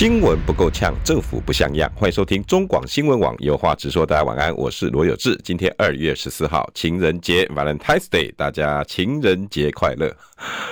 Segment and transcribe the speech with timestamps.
[0.00, 1.92] 新闻不够呛，政府不像样。
[1.94, 4.06] 欢迎收听中广新闻网，有话直说。
[4.06, 5.38] 大家晚安，我是罗有志。
[5.44, 10.10] 今天二月十四号，情人节 （Valentine's Day），大家情人节快乐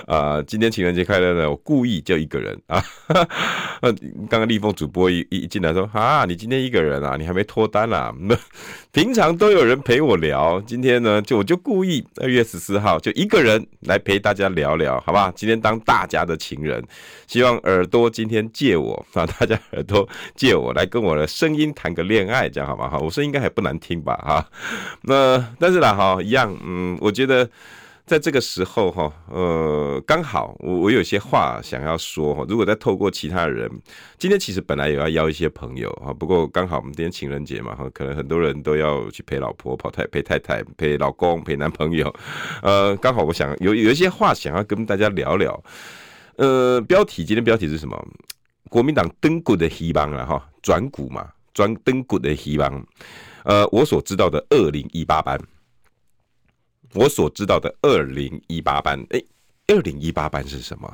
[0.07, 2.83] 啊、今天情人节快乐呢，我故意就一个人啊。
[3.81, 3.93] 呃，
[4.29, 8.13] 刚刚立峰主播一一进来说啊，你今天一个人啊，你还没脱单啊？
[8.21, 8.37] 那
[8.93, 15.33] 平常都有人陪我聊，今天呢，就我就故意二月十四号就一个人来陪大家聊聊，好吧？
[15.37, 16.83] 今天当大家的情人，
[17.27, 19.05] 希望耳朵今天借我。
[19.15, 19.27] 啊！
[19.39, 22.89] 大家耳朵借我来跟我的声音谈个恋爱，这样好吗？
[22.89, 24.15] 哈，我声音应该还不难听吧？
[24.17, 24.47] 哈，
[25.03, 27.49] 那但是啦，哈，一样，嗯，我觉得
[28.09, 33.71] 在这个时候，哈，呃，刚好我我有些话想要说，哈，如果再透过其他人，
[34.17, 42.13] 今天其实本来也要邀一些朋友，哈，不过刚好我们今天情人节嘛，哈，可能很多人都要去陪老婆、跑太陪太太、陪老公、陪男朋友，
[42.63, 45.63] 呃，刚好我想有有一些话想要跟大家聊聊，
[46.37, 48.09] 呃，标题今天标题是什么？
[48.71, 52.87] 国民党登股的希望了哈，转股嘛，转登股的希望。
[53.45, 55.41] 呃，我所知道的二零一八班，
[56.95, 59.25] 我所知道的二零一八班，哎、欸。
[59.71, 60.91] 二零一八班是什么？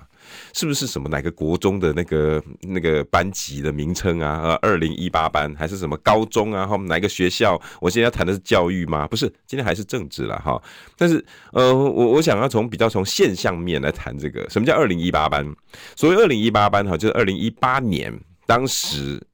[0.52, 4.40] 是不是什么哪个国中的那个那个班级的名称啊？
[4.42, 6.66] 呃，二零一八班还是什么高中啊？
[6.66, 7.56] 哈，哪个学校？
[7.80, 9.06] 我现在要谈的是教育吗？
[9.06, 10.60] 不是，今天还是政治了哈。
[10.98, 15.46] 但是呃，我我想要从比较从现象面来谈这个，什么叫二零一八班？
[15.94, 18.12] 所谓二零一八班哈，就是二零一八年
[18.44, 19.24] 当时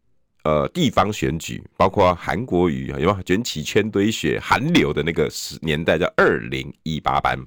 [0.42, 7.38] 呃地方选举，包括韩国瑜有没有卷起千堆雪，韩流的那个时年代叫二零一八班。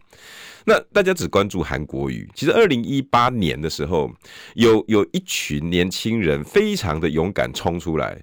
[0.66, 4.10] 那大家只关注韩国瑜，其实二零一八年的时候，
[4.56, 8.18] 有有一群年轻人非常的勇敢冲出来，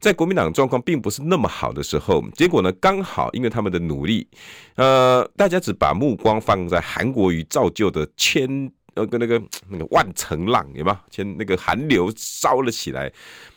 [0.00, 4.26] 在国民党状况并不是那么好的时候，结果呢，刚好因为他们的努力，
[4.74, 10.96] 呃，大家只把目光放在韩国瑜造就的千呃跟那个那个万层浪，有没有？
[11.10, 13.12] 千那个寒流烧了起来。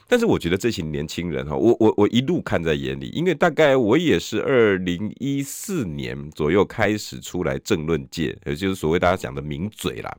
[0.07, 10.17] 但是我觉得这群年轻人哈，我我我一路看在眼里，因为大概我也是二零一四年左右开始出来政论界，也就是所谓大家讲的名嘴啦。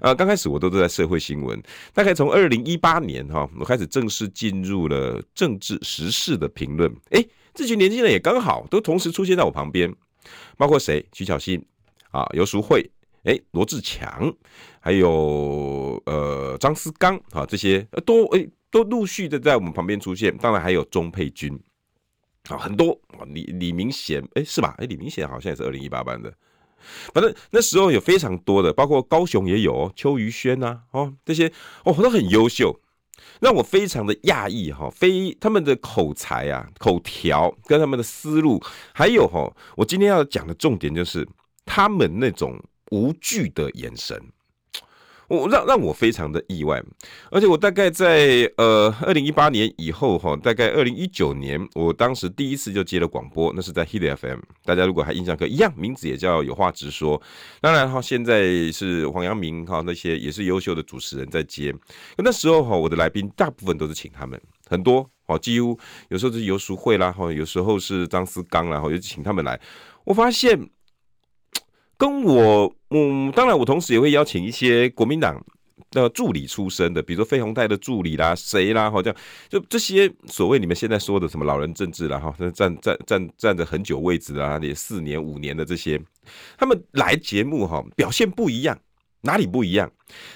[0.00, 1.62] 呃，刚开始我都是在社会新闻，
[1.94, 6.92] 大概从二零一八年哈，我开始正式进入了政治时事的评论。
[7.10, 7.24] 哎，
[7.54, 9.94] 这群年轻人也刚好都同时出现在我旁边，
[10.56, 11.06] 包括谁？
[11.12, 11.64] 徐巧芯
[12.10, 12.90] 啊，游淑慧，
[13.22, 14.34] 哎，罗志强，
[14.80, 18.44] 还有呃张思刚啊，这些都哎。
[18.70, 21.58] 都陆续的在我们旁边出现，当然还有钟佩君，
[22.48, 24.74] 啊，很多李李明贤，哎，是吧？
[24.78, 26.32] 哎，李明贤好像也是二零一八班的，
[27.14, 31.50] 反正那时候有非常多的，包括高雄也有邱于轩呐，哦，这些
[31.84, 32.78] 哦都很优秀，
[33.40, 38.62] 让我非常的讶异哈，非他们的口才啊、口条跟他们的思路，
[38.92, 41.26] 还有哈，我今天要讲的重点就是
[41.64, 44.20] 他们那种无惧的眼神。
[45.28, 46.82] 我让让我非常的意外，
[47.30, 57.20] 而且我大概在呃二零一八年以后哈，大概二零一九年，我当时第一次就接了广播，那是在 Hit FM，大家如果还印象可一样，名字也叫有话直说。
[57.60, 61.74] 当然哈，现在是黄阳明哈那些也是优秀的主持人在接。
[62.16, 64.40] 那时候哈，我的来宾大部分都是请他们，
[64.70, 65.78] 很多哦，几乎
[66.08, 69.60] 有时候是游淑慧啦哈，有时候是张思刚啦，然后就请他们来。
[70.04, 70.58] 我发现。
[71.98, 75.44] 跟我，嗯，当然，我同时也会邀请一些国民党
[75.90, 79.12] 的助理出身的，比如说费鸿泰的助理啦，谁啦，好像
[79.48, 86.00] 就这些所谓你们现在说的什么老人政治啦，哈，站站站站着很久位置啊，也四年五年的这些，
[86.56, 88.78] 他们来节目哈，表现不一样，
[89.22, 89.90] 哪里不一样？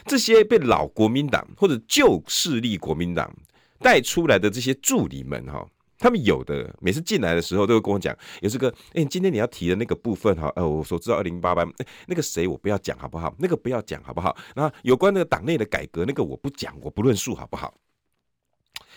[0.05, 3.33] 这些被老国民党或者旧势力国民党
[3.79, 5.65] 带出来的这些助理们哈。
[6.03, 11.67] 他们有的每次进来的时候都会跟我讲，有这个，哎，今天你要提的那个部分哈，呃，我所知道二零八班，
[12.09, 13.33] 那个谁我不要讲好不好？
[13.39, 14.37] 那个不要讲好不好？
[14.57, 17.73] 那有关那个党内的改革，那个我不讲，我不论述好不好？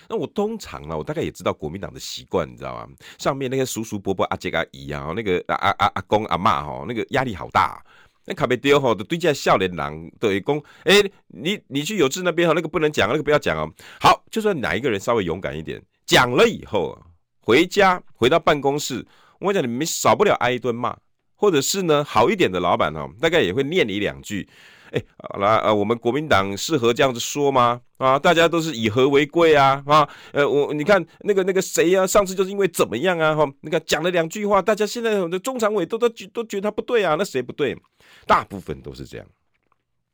[0.10, 2.88] 那我通常呢，我大概也知道国民党的习惯，你知道吗？
[3.20, 7.80] 上面那些叔叔伯伯阿姐阿姨啊，那个阿阿阿阿公阿妈哈，那个压力好大。
[8.28, 10.96] 那卡贝丢吼，都对家笑脸狼的一公，哎，
[11.28, 13.72] 你你去有志那边哈，那个不能讲，那个不要讲哦。
[14.02, 15.80] 好，就算哪一个人稍微勇敢一点。
[16.06, 16.98] 讲了以后，
[17.40, 19.06] 回家回到办公室，
[19.40, 20.96] 我讲你们少不了挨一顿骂。
[21.38, 24.48] 或者是呢好一点的老板哦，大概也会念你两句。
[24.92, 27.82] 哎，好啦，呃，我们国民党适合这样子说吗？
[27.98, 37.78] 啊，大家都是以和为贵啊，啊，呃，我你看那个那个谁呀、啊，上次就是因为怎么样啊，哈，那个讲了两句话，大家现在的中常委都都都觉得他不对啊，那谁不对？
[38.26, 39.28] 大部分都是这样。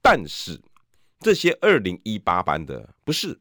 [0.02, 0.60] 但是
[1.20, 3.40] 这些二零一八班的不是，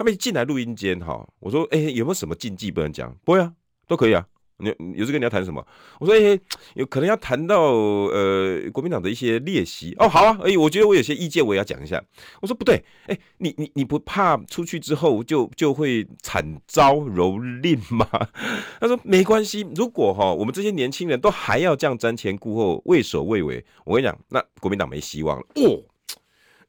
[0.00, 3.14] 他们一进来录音间哈，我说，哎，有没有什么禁忌不能讲？
[3.22, 3.52] 不会啊，
[3.86, 4.26] 都可以啊。
[4.56, 5.62] 你有这个你要谈什么？
[5.98, 6.40] 我说，哎，
[6.72, 10.08] 有可能要谈到呃国民党的一些劣习哦。
[10.08, 12.02] 好啊，哎，我觉得我有些意见，我也要讲一下。
[12.40, 18.08] 我说不对，哎，你你你不怕出去之后就就会惨遭蹂躏吗？
[18.80, 25.84] 他说没关系，如果哈我们这些年轻人都还要这样瞻前顾后、畏首畏尾，我跟你讲，那国民党没希望了哦。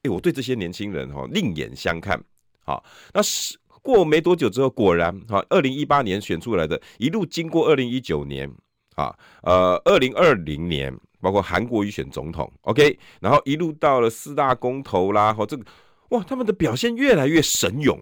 [0.02, 2.22] 哎，我对这些年轻人哈另眼相看。
[2.64, 3.58] 好，那是。
[3.84, 8.48] 过没多久之后，果然哈，二零一八年选出来的，一路经过二零一九年
[8.94, 9.12] 啊，
[9.42, 15.64] 呃，二零二零年，包括韩国瑜选总统，OK，然后一路到了四大公投啦，哈，这个
[16.10, 18.00] 哇，他们的表现越来越神勇。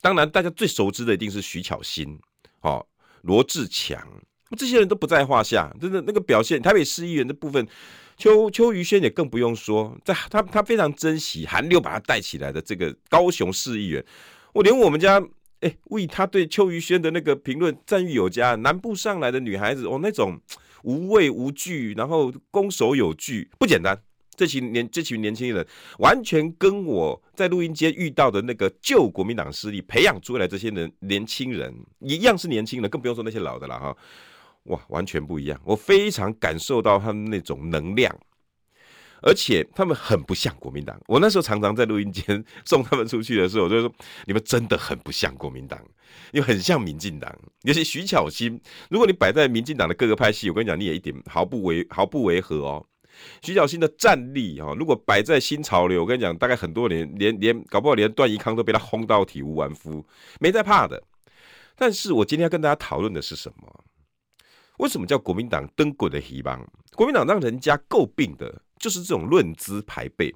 [0.00, 2.18] 当然，大家最熟知的一定是徐巧芯，
[2.62, 2.84] 哦，
[3.22, 4.04] 罗志强，
[4.58, 7.64] 这些人都不在话下，真的那个表现，台北市议员的部分，
[8.20, 14.04] 邱邱于轩也更不用说，在他他非常珍惜韩流把他带起来的这个高雄市议员。
[14.52, 15.18] 我连我们家
[15.60, 18.54] 哎，为他对邱于轩的那个评论赞誉有加。
[18.56, 20.38] 南部上来的女孩子哦，那种
[20.84, 23.98] 无畏无惧，然后攻守有据，不简单。
[24.36, 25.66] 这群年这群年轻人，
[25.98, 33.96] 完全跟我在录音间遇到的那个旧国民党势力培养出来这些人年轻人一样是年轻人，更不用说那些老的了哈。
[34.64, 35.60] 哇，完全不一样。
[35.64, 38.14] 我非常感受到他们那种能量。
[39.22, 40.98] 而且他们很不像国民党。
[41.06, 45.78] 我那时候常常在录音间送他们出去的时候，我就说：“你们真的很不像国民党，
[46.32, 47.30] 又很像民进党。
[47.64, 48.58] 尤其徐巧芯，
[48.88, 52.86] 如果你摆在民进党的各个派系，我跟你讲，你也一点毫不违毫不违和哦。
[53.42, 60.02] 徐巧芯的战力哦，如果摆在新潮流，我跟你讲，大概很多年连连搞不好连段宜康都被他轰到体无完肤，
[60.40, 61.02] 没在怕的。
[61.76, 63.84] 但是我今天要跟大家讨论的是什么？
[64.80, 66.60] 为什么叫国民党登滚的希望？
[66.94, 68.62] 国民党让人家诟病的。
[68.80, 70.34] 就是这种论资排辈。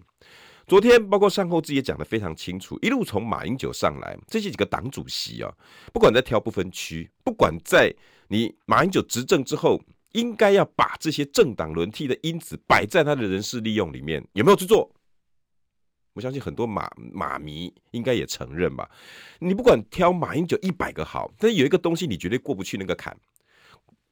[0.66, 5.50] 昨天包括善后资也讲得非常清楚，一路从马英九上来，这些几个党主席啊，
[5.94, 7.90] 不管在挑不分区，不管在
[8.28, 9.80] 你马英九执政之后，
[10.12, 14.94] 应该要把这些政党轮替的因子摆在他的人事利用里面，有没有去做？
[16.12, 18.86] 我相信很多马马迷应该也承认吧。
[19.38, 23.16] 你不管挑马英九一百个好，但是有一个东西你绝对过不去那个坎，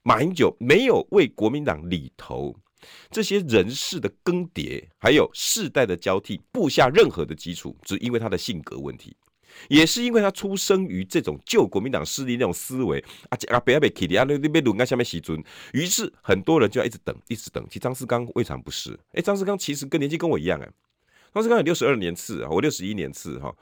[0.02, 2.56] 马英九没有为国民党里头。
[3.12, 9.16] 这些人事的更迭，还有世代的交替，布下任何的基础，只因为他的性格问题，
[9.68, 13.60] 也是因为他出生于这种旧国民党势力那种思维啊啊！
[13.60, 15.40] 不要被 k i 啊，那那边轮在下面洗尊，
[15.72, 17.64] 于是很多人就要一直等，一直等。
[17.68, 20.68] 其实张世刚未尝不是，哎，张世刚其实跟年纪跟我一样，哎，
[21.32, 23.54] 张世刚有六十二年次啊，我六十一年次哈。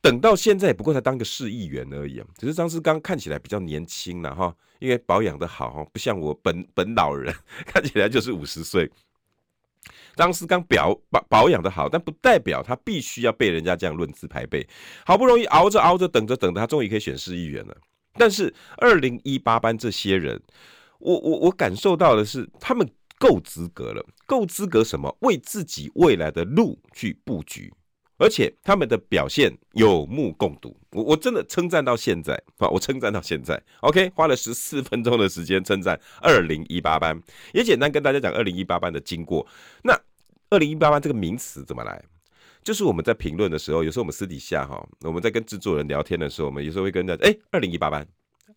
[0.00, 2.26] 等到现在，不过才当个市议员而已啊。
[2.38, 7.32] 只是张世刚看起来比较年轻了哈，因为保养得好，不像我本本老人
[7.64, 8.90] 看起来就是五十岁。
[10.16, 14.66] 张世刚表保保养得好，但不代表他必须要被人家这样论资排辈。
[15.06, 17.76] 好不容易熬着熬着，等着等着，他终于可以选市议员了。
[18.14, 20.42] 但是二零一八班这些人，
[20.98, 22.86] 我我我感受到的是，他们
[23.20, 25.16] 够资格了，够资格什么？
[25.20, 27.72] 为自己未来的路去布局。
[28.22, 32.68] 而且他们的表现有目共睹，我我真的称赞到现在啊！
[32.68, 37.20] 我称赞到现在，OK，花了十四分钟的时间称赞二零一八班，
[37.52, 39.44] 也简单跟大家讲二零一八班的经过。
[39.82, 40.00] 那
[40.50, 42.00] 二零一八班这个名词怎么来？
[42.62, 48.06] 就是我们在评论的时候，有时候我们私底下哈，我们在跟制作人聊天的时候，我们有时候会跟人家哎，二零一八班。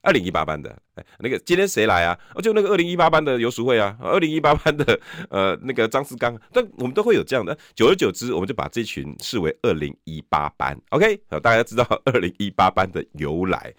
[0.05, 2.17] 二零一八班的，哎，那个今天谁来啊？
[2.35, 4.99] 哦，就那个二零一八班的游淑慧啊，二零一八班的
[5.31, 10.79] 呃那个张世刚，但我们都会有这样的，久而久之，我们就把这群视为二零一八班。
[10.89, 13.73] OK，好，大家知道 二零一八班的由来。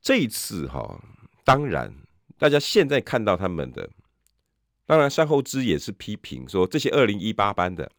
[0.00, 1.02] 这一次哈，
[1.44, 1.92] 当然
[2.38, 3.90] 大家现在看到他们的，
[4.86, 7.90] 当然善后之也是批评说，这些二零一八班的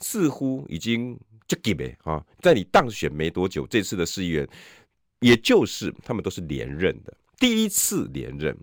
[0.00, 4.46] 似乎已经就给呗啊，在你当选没多久，这次的市议员。
[5.20, 8.56] 也就是他们都是连任的，第一次连任。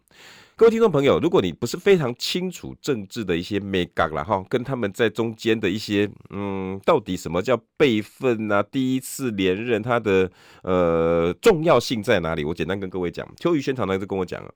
[0.57, 8.63] 各位听众朋友，如果你不是非常清楚政治的一些眉角啦哈，跟他们在中间的一些嗯，到底什么叫辈分啊？
[8.63, 10.31] 第一次连任，它的
[10.63, 12.45] 呃重要性在哪里？
[12.45, 14.53] 我简单跟各位讲，邱宇轩常常就跟我讲啊，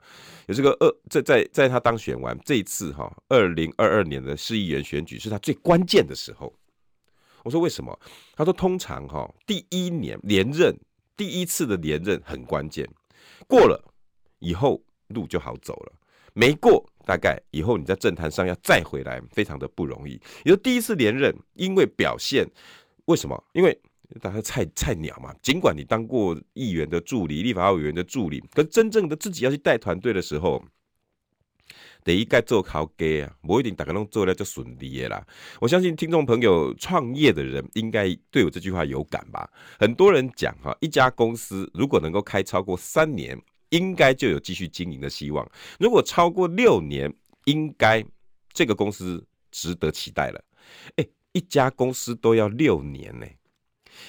[0.48, 6.54] 有这个二在在在他当选完这一次哈，二零二二年的市议员选举是他最关键的时候。
[7.44, 8.00] 我说为什么？
[8.38, 10.74] 他说通常哈，第一年连任。
[11.20, 12.88] 第一次的连任很关键，
[13.46, 13.78] 过了
[14.40, 15.92] 以后路就好走了。
[16.34, 20.14] 没过，大概以后你在政坛上要再回来，非常的不容易。
[20.46, 22.50] 也就第一次连任，因为表现，
[23.04, 23.44] 为什么？
[23.52, 23.78] 因为
[24.22, 25.36] 大家菜菜鸟嘛。
[25.42, 30.64] 尽管你当过议员的助理、立法委员的助理，可真正的自己要去带团队的时候，
[32.04, 35.26] 得一概做好给啊，不一定大家都做了就顺利的啦。
[35.60, 39.50] 我相信听众朋友创业的人应该对我这句话有感吧。
[39.80, 43.40] 很多人讲哈，一家公司如果能够开超过三年。
[43.72, 45.48] 应该就有继续经营的希望。
[45.80, 47.14] 如果超过六年，
[47.46, 48.04] 应该
[48.52, 50.44] 这个公司值得期待了。
[50.96, 53.28] 哎，一家公司都要六年呢，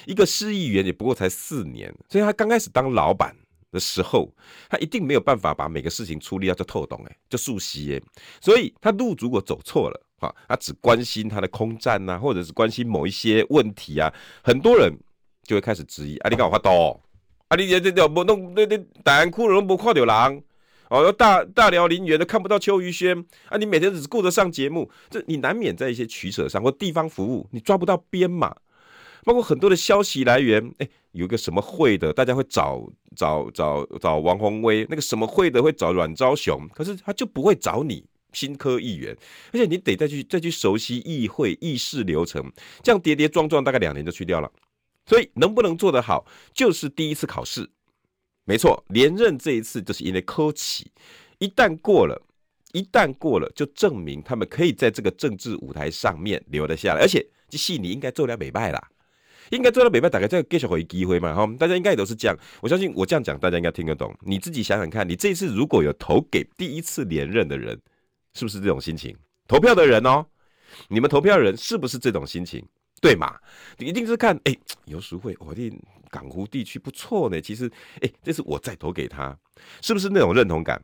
[0.07, 3.35] 一个市议员也不过才四年，所以他刚开始当老板
[3.71, 4.29] 的时候，
[4.69, 8.01] 他一定没有办法把每个事情处理到就透懂哎，就熟悉哎。
[8.41, 14.13] 所以他路如果走错了啊，他只关心他的空战呐，或者是关心某一些问题啊，
[14.43, 14.93] 很多人
[15.43, 17.01] 就会开始质疑啊，你干我发抖？
[17.47, 17.55] 啊！
[17.55, 20.43] 你这这这不弄那那大安窟窿不看到人
[20.89, 23.57] 哦，大大辽林园都看不到邱于轩啊！
[23.57, 28.55] 你每天只顾着上节目，这你难免在一些取舍上或地方服务，你抓不到边嘛。
[29.23, 39.15] 包括很多的消息来源，哎、有个什么会的，大家会找找找找王宏威，那个什么会的会找阮昭雄，可是他就不会找你新科议员，
[39.51, 42.51] 而且你得再去再去熟悉议会议事流程，
[42.81, 44.51] 这样跌跌撞撞，大概两年就去掉了。
[45.05, 47.69] 所以能不能做得好，就是第一次考试。
[48.45, 50.91] 没错，连任这一次就是因为科企，
[51.39, 52.21] 一旦过了，
[52.71, 57.01] 一旦过了，就证明他们可以在这个政治舞台上面留得下来。
[57.01, 58.89] 而且这戏你应该做了美败啦，
[59.49, 61.33] 应该做了美败，大概这个继续会机会嘛？
[61.33, 62.37] 哈，大家应该也都是这样。
[62.61, 64.15] 我相信我这样讲，大家应该听得懂。
[64.21, 67.79] 你自己想想看，你这次如果有投给第一次连任的人，
[68.33, 69.15] 是不是这种心情？
[69.47, 70.25] 投票的人哦，
[70.87, 72.65] 你们投票人是不是这种心情？
[73.01, 73.35] 对嘛？
[73.77, 74.55] 你一定是看，哎，
[74.85, 75.73] 游淑慧，我的
[76.11, 77.41] 港湖地区不错呢。
[77.41, 77.69] 其实，
[78.01, 79.35] 哎，这是我再投给他，
[79.81, 80.79] 是不是那种认同感？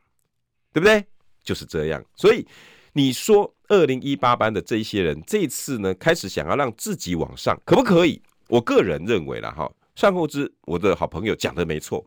[0.73, 1.05] 对不对？
[1.43, 2.03] 就是这样。
[2.15, 2.45] 所以
[2.93, 8.19] 你说，二零一八班的这一些人，这一次呢，开始想要让自己往上，可不可以？
[8.47, 12.05] 我个人认为啦，哈，善后之，我的好朋友讲的没错，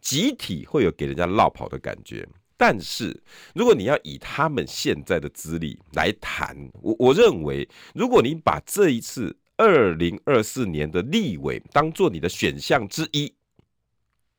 [0.00, 2.28] 集体会有给人家落跑的感觉。
[2.56, 3.22] 但是，
[3.54, 9.36] 如果你要以他们现在的资历来谈，我我认为，如果你把这一次。
[9.58, 13.34] 二零二四年的立委当做你的选项之一，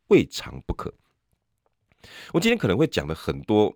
[0.10, 0.94] 未尝不可。
[2.34, 3.76] 我今天可能会讲的很多，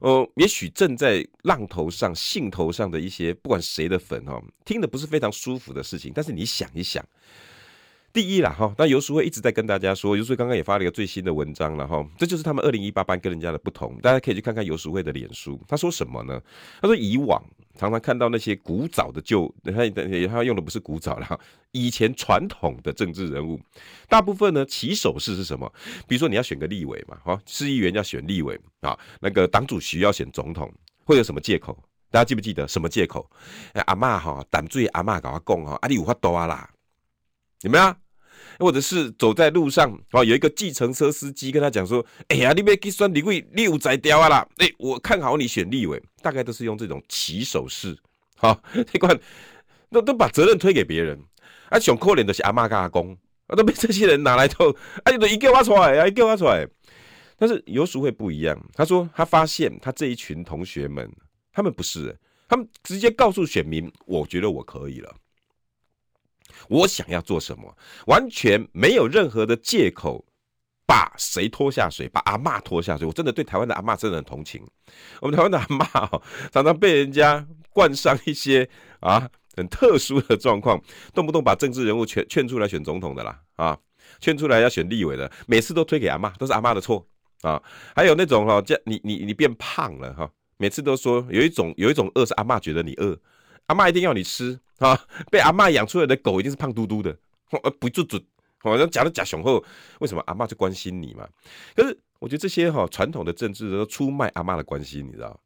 [0.00, 6.12] 呃，也许正在浪头上、兴头上的一些，不管谁的粉哦，听的不是非常舒服的事情。
[6.14, 7.04] 但是你想一想。
[8.10, 16.40] 第一啦哈，那游淑慧一直在跟大家说，游淑慧刚刚也发了一个最新的文章了哈，这就是他们二零一八班跟人家的不同，大家可以去看看游淑慧的脸书，他说什么呢？
[16.80, 17.40] 他说以往
[17.78, 19.88] 常常看到那些古早的旧，他
[20.28, 23.58] 他用的不是古早了，以前传统的政治人物，
[24.08, 25.72] 大部分呢起手式是什么？
[26.08, 30.68] 比如说你要选个立委嘛，哈，市议员要选立委啊，那个党主席要选总统，
[31.04, 31.78] 会有什么借口？
[32.10, 33.30] 大家记不记得什么借口？
[33.86, 36.68] 阿嬷哈，胆最阿嬷跟我讲哈，阿你有法多啊啦。
[37.60, 37.94] 有没有？
[38.58, 44.48] 或者是走在路上，哦，有一个计程车司机跟他讲说：“哎呀，你别给算立委，立委宰掉啊啦！
[44.56, 47.96] 哎，我看好你选立委。”大概都是用这种起手式，
[48.36, 48.60] 好，
[48.92, 49.16] 这关
[49.90, 51.16] 都都把责任推给别人。
[51.70, 54.70] 啊，想扣脸的是阿妈跟阿公，啊，都被这些人拿来偷，
[55.04, 56.66] 啊，你都一个挖出来，啊，一个挖出来。
[57.36, 61.08] 但是游淑慧不一样，他说他发现他这一群同学们，
[61.52, 65.14] 他们不是，他们直接告诉选民：“我觉得我可以了。”
[66.68, 70.24] 我想要做什么，完全没有任何的借口，
[70.86, 73.06] 把谁拖下水，把阿嬷拖下水。
[73.06, 74.62] 我真的对台湾的阿嬷真的很同情。
[75.20, 76.22] 我们台湾的阿嬷哦，
[76.52, 78.68] 常常被人家冠上一些
[79.00, 80.80] 啊很特殊的状况，
[81.14, 83.78] 动不动把政治人物劝劝出来选总统的啦，啊，
[84.20, 87.06] 劝出来要选立委的，每次都推给阿嬷，都是阿嬷的错
[87.42, 87.62] 啊。
[87.94, 93.18] 还有那种哈，叫你你你变胖了哈，每次都说有一种有一种饿是阿嬷觉得你饿。
[93.66, 94.98] 阿妈一定要你吃啊！
[95.30, 97.16] 被阿妈养出来的狗一定是胖嘟嘟的，
[97.78, 98.22] 不做准。
[98.60, 99.62] 好像讲了假雄厚，
[100.00, 101.28] 为什么阿妈就关心你嘛？
[101.76, 105.38] 可是我觉得这些哈传统的政治都出卖阿妈的关心，你知道？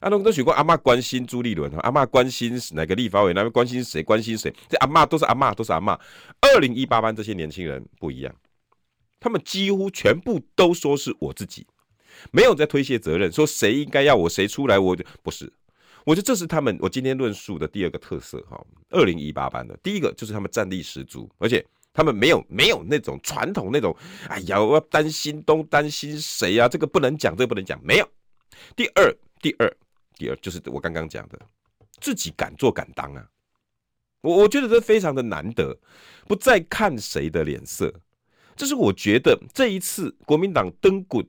[0.00, 4.02] 阿龙都许过阿妈关心朱立伦，阿妈关心哪个立法委那边关心谁？
[4.02, 4.54] 关心谁？
[4.68, 5.98] 这阿妈都是阿妈，都是阿妈。
[6.40, 8.32] 二零一八班这些年轻人不一样，
[9.18, 11.66] 他们几乎全部都说是我自己，
[12.30, 15.52] 没有在推卸责任，说谁应该要我谁出来，我就不是。
[16.06, 23.94] 我觉得这是他们我今天论述的第二个特色哈，二零一八班的第一个就是他们战力十足，而且他们没有没有那种传统那种，
[24.28, 28.08] 哎呀，我要担心东担心谁呀，这个不能讲，这个不能讲，没有。
[28.76, 29.68] 第二，第二，
[30.16, 31.36] 第二就是我刚刚讲的，
[32.00, 33.28] 自己敢做敢当啊，
[34.20, 35.76] 我我觉得这非常的难得，
[36.28, 37.92] 不再看谁的脸色，
[38.54, 41.26] 这是我觉得这一次国民党登滚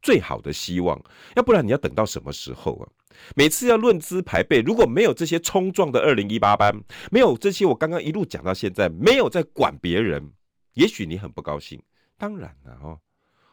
[0.00, 0.98] 最好的希望，
[1.36, 2.88] 要不然你要等到什么时候啊？
[3.36, 6.74] 每次要论资排辈，如果没有这些冲撞的二零一八班，
[7.10, 10.32] 没有这些我刚刚一路讲到现在，没有在管别人，
[10.74, 11.80] 也许你很不高兴。
[12.16, 12.98] 当然了哦，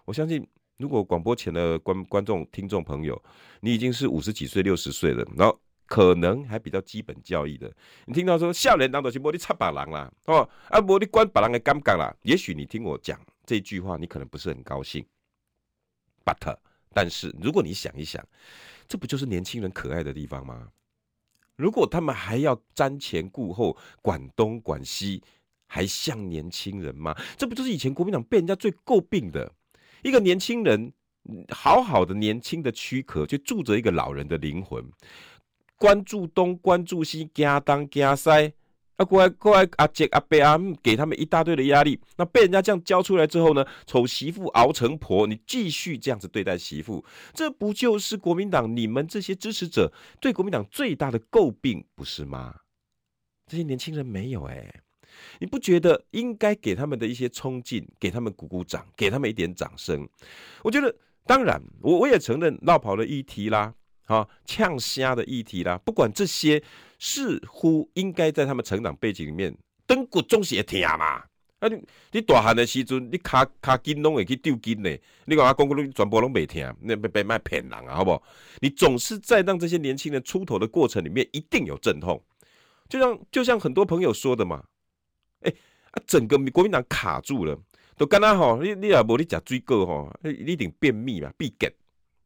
[0.05, 3.21] 我相信如果广播前的观观众、听众朋友，
[3.59, 7.71] 你已经是五十几岁、六十岁了，然后可能还比较基本教育的，
[8.05, 15.05] 你听到说少年郎就是无你插别人啦，哦啊无你管别人的尴尬啦，也许你听我讲这句话，你可能不是很高兴。
[16.23, 16.55] But
[16.93, 18.23] 但是如果你想一想，
[18.91, 20.67] 这不就是年轻人可爱的地方吗？
[21.55, 25.23] 如果他们还要瞻前顾后、管东管西，
[25.65, 27.15] 还像年轻人吗？
[27.37, 29.49] 这不就是以前国民党被人家最诟病的
[30.03, 30.91] 一个年轻人，
[31.47, 34.83] 好好的年轻的躯壳，却住着一个老人的灵魂，
[35.77, 38.29] 关注东，关注西，加东加西。
[39.01, 47.03] 啊，过来过来，阿姐阿伯阿姆给他们一大堆的压力，那被人家这样教出来之后呢，丑媳妇熬成婆，你继续这样子对待媳妇，
[47.33, 52.55] 这不就是国民党你们这些支持者对国民党最大的诟病，不是吗？
[53.47, 54.81] 这些年轻人没有哎、欸，
[55.39, 60.07] 你不觉得应该给他们的一些冲劲，给他们鼓鼓掌，给他们一点掌声？
[60.63, 63.73] 我觉得，当然，我我也承认落跑的议题啦。
[64.07, 66.61] 啊，呛虾的议题啦，不管这些，
[67.03, 69.51] 似乎应该在他们成长背景里面，
[69.87, 71.23] 登古中学听嘛。
[71.59, 74.97] 啊，你你大汉的时阵，你卡卡筋拢会去丢筋呢。
[75.25, 78.21] 你讲阿公公你全部拢没听，那被被卖骗人啊，好不好？
[78.59, 82.23] 你总是在让这些年轻人出头的过程里面，一定有阵痛。
[82.87, 84.63] 就像就像很多朋友说的嘛，
[85.41, 85.51] 哎、
[85.91, 87.57] 啊，整个国民党卡住了，
[87.97, 91.73] 都刚刚好，你你也无你食水果吼，你一定便秘嘛，必结。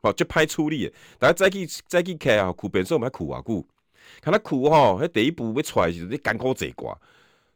[0.01, 3.67] 哦，就拍出力，大家再去再去看啊，苦本身我们还苦啊苦，
[4.21, 7.00] 看他苦哈，那第一步被出来时，你艰苦这挂，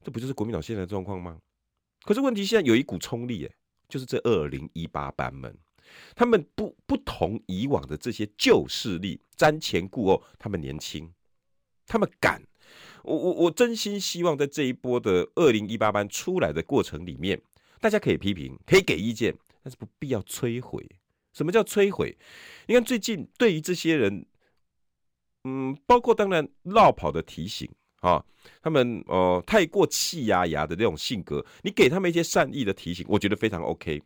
[0.04, 1.40] 这不就是国民党现在的状况吗？
[2.04, 3.52] 可是问题现在有一股冲力，哎，
[3.88, 5.56] 就是这二零一八班们，
[6.16, 11.12] 他们不不同以往的这些旧势力瞻前顾后，他们年轻，
[11.86, 12.42] 他们敢，
[13.04, 17.42] 我我我真心希望在这一波的二零一八班出来的过程里面，
[17.82, 20.86] 大家可以批评，可以给意见，但是不必要摧毁。
[21.34, 22.18] 什么叫摧毁？
[22.66, 24.26] 你看最近对于这些人，
[25.44, 27.70] 嗯，包括当然落跑的提醒
[28.02, 28.24] 啊，
[28.62, 34.02] 他们呃太过气压压的那种性格，你给他们一些善意的提醒，我觉得非常 OK。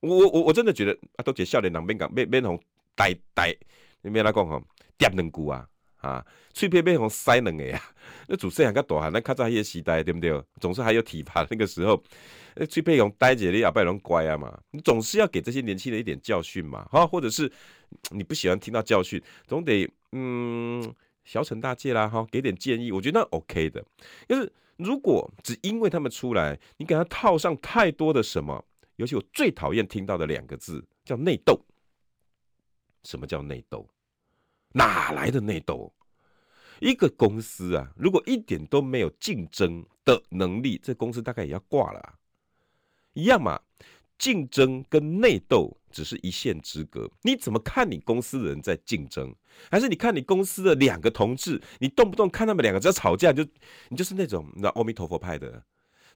[0.00, 2.60] 我我我真的觉得啊，都姐笑脸两边讲，边边红
[2.94, 3.54] 呆呆，
[4.02, 4.62] 你别来讲吼，
[4.98, 5.66] 掂两句啊
[5.96, 7.80] 啊，脆皮别从塞两个呀。
[8.28, 10.42] 那主持人较大汉，那较早迄个时代对不对？
[10.60, 12.02] 总是还有体罚那个时候。
[12.54, 17.50] 那，最被用呆姐的哑巴人乖啊嘛，你总是要给这些年轻人一点教训嘛，哈，或者是
[18.10, 23.84] 你不喜欢听到教训，总得嗯小惩大戒啦，哈，给点建议，我觉得那 OK 的。
[24.28, 28.64] 就是如果只因为他们出来，你给他套上太多的什么，
[28.96, 31.60] 尤其我最讨厌听到的两个字叫内斗。
[33.02, 33.88] 什么叫内斗？
[34.72, 35.92] 哪来的内斗？
[36.80, 42.14] 一个公司啊，如果一点都没有竞争的能力，这公司大概也要挂了啊。
[43.14, 43.60] 一样嘛，
[44.18, 47.10] 竞争跟内斗只是一线之隔。
[47.22, 49.34] 你怎么看你公司的人在竞争，
[49.70, 53.44] 还是你看你公司的两个同志，你动不动看他们两个在吵架，就
[53.88, 55.62] 你就是那种你知道阿弥陀佛派的，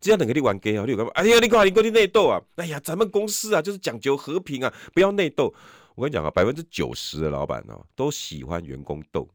[0.00, 1.12] 只要等个你玩 gay 啊，你有干嘛？
[1.14, 2.40] 哎呀，你快你快去内斗啊！
[2.56, 5.52] 哎呀，咱们公司啊就是讲究和平啊，不要内斗。
[5.94, 9.28] 我跟你讲啊，百分之九十的老板哦都喜欢员工斗，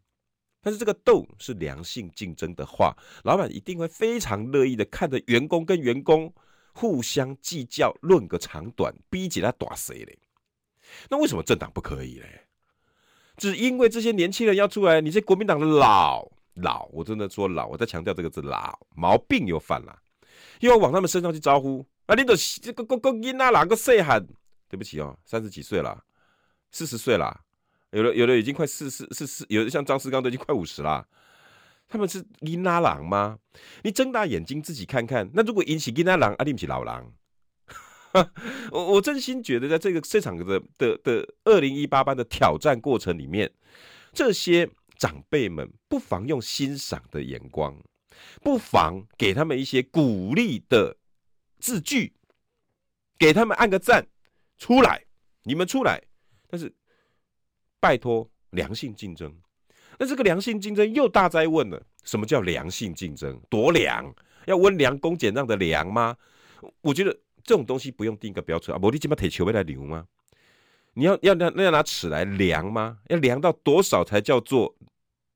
[0.62, 6.34] 但是这个斗是良性竞争的话，老板一定会非常乐意的看着员工跟员工。
[6.74, 10.18] 互相计较，论个长短，逼起他打谁嘞？
[11.10, 12.42] 那为什么政党不可以嘞？
[13.38, 19.98] 只因为这些年轻人要出来，你这国民党的老老，我真的说老，我在强调这个字老，毛病又犯了，
[20.60, 22.16] 又要往他们身上去招呼啊！
[22.16, 24.28] 你都这个个个囡仔哪个岁汉？
[24.68, 26.04] 对不起哦，三十几岁了，
[26.72, 27.42] 四十岁了，
[27.92, 31.08] 有的有的已经快四四四四，有的像张世刚都已经快五十了。
[31.94, 33.38] 他们是囡拉郎吗？
[33.84, 35.30] 你睁大眼睛自己看看。
[35.32, 37.14] 那如果引起囡拉郎，啊，你不是老狼。
[38.72, 43.54] 我我真心觉得，在这个这场的的的二零一八班的挑战过程里面，
[44.12, 47.80] 这些长辈们不妨用欣赏的眼光，
[48.42, 50.98] 不妨给他们一些鼓励的
[51.60, 52.16] 字句，
[53.20, 54.08] 给他们按个赞，
[54.58, 55.06] 出来，
[55.44, 56.02] 你们出来。
[56.48, 56.74] 但是
[57.80, 59.43] 拜托，良性竞争。
[60.04, 63.39] 那这个良性竞争又大哉问了，什么叫良性竞争？
[63.50, 64.13] 多良？
[64.48, 66.18] 要温良恭俭让的良吗？
[66.82, 68.80] 我觉得这种东西不用定个标准啊。
[68.84, 70.06] 我你起码铁球未来牛吗？
[70.96, 72.98] 你要要那那要拿尺来量吗？
[73.08, 74.76] 要量到多少才叫做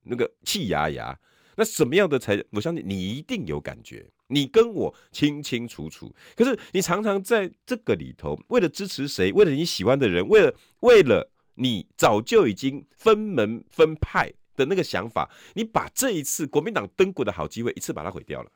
[0.03, 1.17] 那个气牙牙？
[1.55, 2.43] 那什么样的才？
[2.51, 6.13] 我相信你一定有感觉，你跟我清清楚楚。
[6.35, 18.51] 可是你常常在这个里头，为了支持谁，为了你喜欢的人，为了为了你早就已经分门分派的那个想法，你把这一次国民党登国的好机会一次把它毁掉了，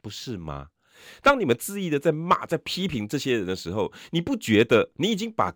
[0.00, 0.68] 不是吗？
[1.20, 5.52] 当你们恣意的在骂、在批评这些人的时候，你不觉得你已经把？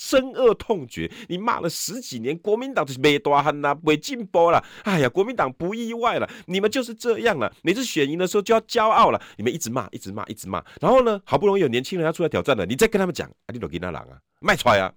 [0.00, 4.64] 深恶痛绝，你骂了十几年，国民党就是没大汉呐，没进步了。
[4.84, 7.52] 哎呀，国民党不意外了，你们就是这样了。
[7.64, 10.64] 每次选赢的时候就要骄傲了，你们一直骂，一直骂，一直骂。
[10.80, 14.94] 然后呢，好不容易有年轻人要出来挑战了，你再跟他们讲，啊，你都给那狼啊，卖出来啊。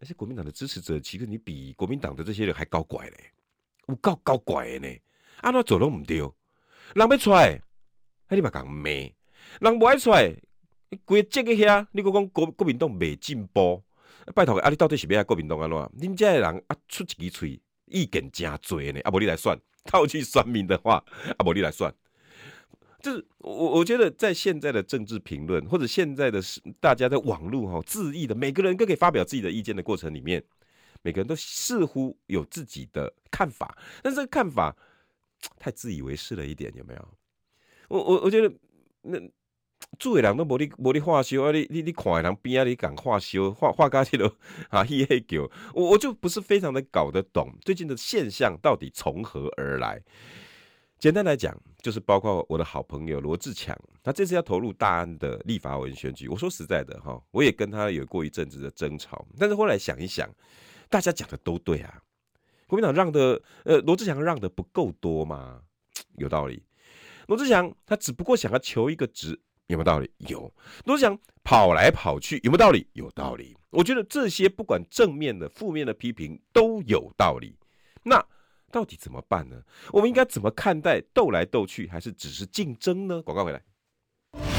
[0.00, 3.32] 那些国民党的支持者，其实你比国民党的这些人还高怪嘞，
[3.88, 4.96] 有够高怪的呢。
[5.40, 7.60] 按怎走都唔对，人要出来，
[8.28, 8.90] 哎，你嘛讲骂，
[9.60, 10.32] 人无爱出来，
[11.04, 13.82] 规个这个遐，你讲讲国国民党没进步。
[14.34, 15.78] 拜托，啊，你到底是要国民党安怎？
[15.78, 19.00] 恁这的人啊，出一支嘴，意见真多呢。
[19.00, 21.02] 啊，无你来算，套句算命的话，
[21.36, 21.92] 啊，无你来算。
[23.00, 26.40] 就是我，我觉得在现在的政治评论，或者现在的
[26.80, 30.42] 大家在网络哈恣意的，每个人都可以发表自己的意见的过程里面，
[31.02, 34.76] 每个人都似乎有自己的看法，但这个看法
[35.58, 37.08] 太自以为是了一点，有没有？
[37.88, 38.54] 我我我觉得
[39.02, 39.18] 那。
[39.96, 41.52] 住的人都无你无你化修啊！
[41.52, 44.26] 你你你看的人边啊，你敢化修化化家去了
[44.70, 44.84] 啊？
[44.84, 50.02] 嘿嘿叫，我我就不是非常的搞得懂最近的现象到底从何而来。
[50.98, 56.26] 简单来讲，就是包括我的好朋友罗志强，他这次要投入大安的立法委员选举。
[56.28, 60.28] 我说实在的哈，我也跟他有过一阵子的争吵，但是后来想一想，
[60.88, 62.02] 大家讲的都对啊。
[62.66, 65.60] 国民党让的呃，罗志强让的不够多吗？
[66.16, 66.62] 有道理。
[67.28, 69.40] 罗志强他只不过想要求一个职。
[69.68, 70.10] 有没有道理？
[70.16, 70.52] 有。
[70.84, 72.86] 都想跑来跑去，有没有道理？
[72.94, 73.56] 有道理。
[73.70, 77.54] 我觉得这些不管正面的、负面的批评都有道理。
[78.02, 78.24] 那
[78.70, 79.56] 到底怎么办呢？
[79.90, 83.22] 我们应该怎么看待斗来斗去，还是只是竞争呢？
[83.22, 83.60] 广告回来。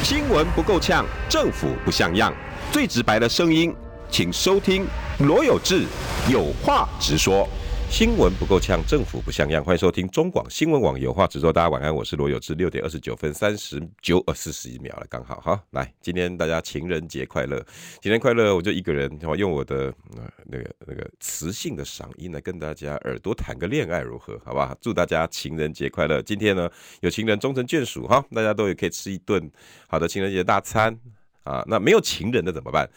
[0.04, 2.34] 新闻不够呛，政府不像样，
[2.72, 3.74] 最直白的声音，
[4.10, 4.86] 请收听
[5.20, 5.86] 罗有志
[6.32, 7.48] 有话直说。
[7.90, 9.62] 新闻不够呛，政府不像样。
[9.62, 11.52] 欢迎收听中广新闻网有话直说。
[11.52, 12.54] 大家晚安，我是罗有志。
[12.54, 15.62] 六点二十九分三十九呃四十一秒了，刚好哈。
[15.72, 17.66] 来，今天大家情人节快乐，
[18.00, 18.56] 情人快乐！
[18.56, 24.40] 我就一个人，用我的呃那个那个磁性的嗓音来跟大家耳朵谈个恋爱，如何？
[24.46, 24.78] 好吧？
[24.80, 26.22] 祝大家情人节快乐！
[26.22, 26.70] 今天呢，
[27.02, 29.52] 有情人终成眷属哈，大家都也可以吃一顿
[29.88, 30.98] 好的情人节大餐。
[31.50, 32.88] 啊，那没有情人的怎么办？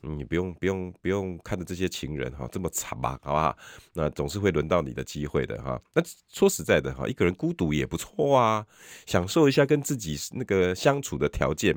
[0.00, 3.56] 你不用不用不用看着这些情人哈这么惨吧，好不好？
[3.94, 5.80] 那总是会轮到你的机会的哈。
[5.92, 6.00] 那
[6.32, 8.64] 说实在的哈，一个人孤独也不错啊，
[9.06, 11.76] 享受一下跟自己那个相处的条件。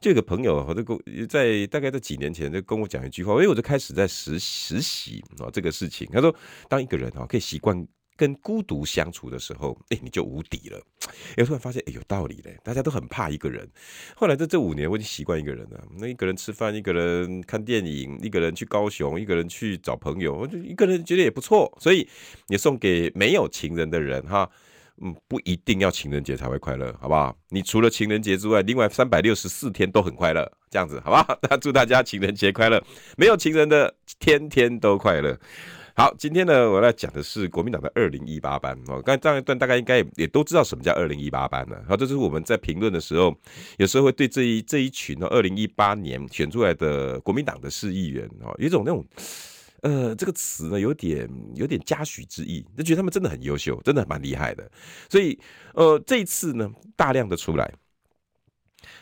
[0.00, 6.08] 就有个朋友，我就跟在大概在几年前就跟我讲一句话，因为我就开始在实实习啊这个事情。
[6.10, 6.34] 他说，
[6.70, 7.86] 当一个人哈可以习惯。
[8.16, 10.80] 跟孤独相处的时候，哎、你就无敌了。
[11.36, 12.56] 哎，突然发现，哎、有道理嘞。
[12.64, 13.68] 大家都很怕一个人。
[14.14, 15.80] 后来在这五年，我已经习惯一个人了。
[15.98, 21.72] 那一个人吃饭，一个人看电影，一个人去高雄，一个人去找朋友，我就一个人觉得也不错。
[21.80, 22.08] 所以，
[22.48, 24.50] 也送给没有情人的人哈，
[25.02, 27.36] 嗯，不一定要情人节才会快乐，好不好？
[27.50, 31.38] 你除了情人节之外，另外三百六十四天都很快乐，这样子，好不好？
[31.48, 32.82] 那祝大家情人节快乐，
[33.16, 35.38] 没有情人的天天都快乐。
[35.98, 39.00] 好，今天呢，我来讲的是国民党的二零一八班哦。
[39.00, 41.82] 刚才这样一段大概应该也都知道什么叫二零一八班了。
[41.88, 43.34] 好，这是我们在评论的时候，
[43.78, 49.02] 有时候会对这一这一群哦，二零一八年选出来的国民党的市议员哦，有一种那种
[49.80, 54.70] 呃，这个词呢，有点有点嘉许之意，就觉得他们真的很优秀，真的蛮厉害的。
[55.08, 55.40] 所以
[55.72, 57.72] 呃，这一次呢，大量的出来，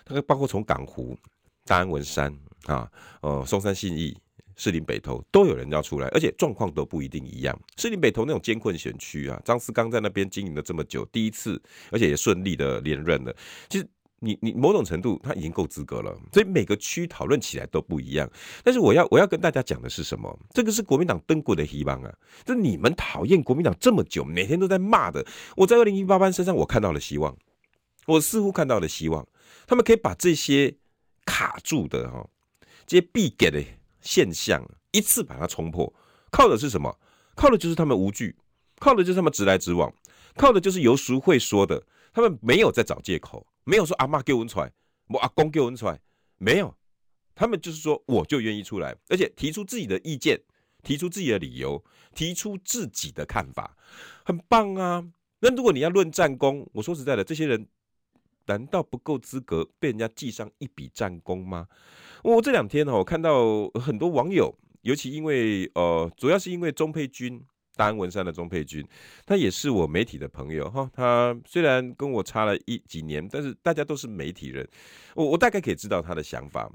[0.07, 1.18] 那个包括从港湖、
[1.64, 2.33] 大安文山
[2.66, 2.88] 啊，
[3.20, 4.16] 呃，松山信义。
[4.57, 7.59] 士林北投都有人要出来，而且状况都不一定一样。
[7.77, 13.35] 士林北投那种艰困选区啊，张思刚在那边经营了这么久，第一次，而且也顺利的连任了。
[13.69, 13.87] 其实
[14.21, 18.31] 你你某种程度他已经够资格了，所以每个区讨论起来都不一样。
[18.62, 20.38] 但是我要我要跟大家讲的是什么？
[20.55, 22.14] 这个是国民党登过的希望啊！
[22.45, 27.37] 就你们讨厌国民党这么久，每天都在骂的，我在二零一八班身上我看到了希望，
[28.07, 29.27] 我似乎看到了希望，
[29.67, 30.75] 他们可以把这些
[31.27, 32.27] 卡住的哈，
[32.87, 33.62] 这些必给的。
[34.05, 35.93] 现象一次把它冲破，
[36.31, 36.97] 靠的是什么？
[37.35, 38.37] 靠的就是他们无惧，
[38.79, 39.93] 靠的就是他们直来直往，
[40.37, 44.71] 靠的就是游淑慧说的，他们没有在找借口，没有说阿妈给我出来，
[45.09, 45.99] 我阿公给我出来，
[46.38, 46.73] 没有，
[47.35, 50.40] 他们就是说我就愿意出来，而且提出自己的意见，
[50.85, 51.83] 提出自己的理由，
[52.14, 53.77] 提出自己的看法，
[54.25, 55.05] 很棒啊。
[55.40, 57.67] 那如果你要论战功，我说实在的，这些人
[58.47, 61.67] 难道不够资格被人家记上一笔战功吗？
[62.25, 67.39] 我这两天我看到很多网友，尤其因为呃，主要是因为钟佩君
[67.77, 68.83] 大安文山的钟佩君，
[69.27, 70.91] 他也是我媒体的朋友哈。
[70.95, 74.67] 他虽然跟我差了一几年，但是大家都是媒体人，
[75.15, 76.67] 我我大概可以知道他的想法，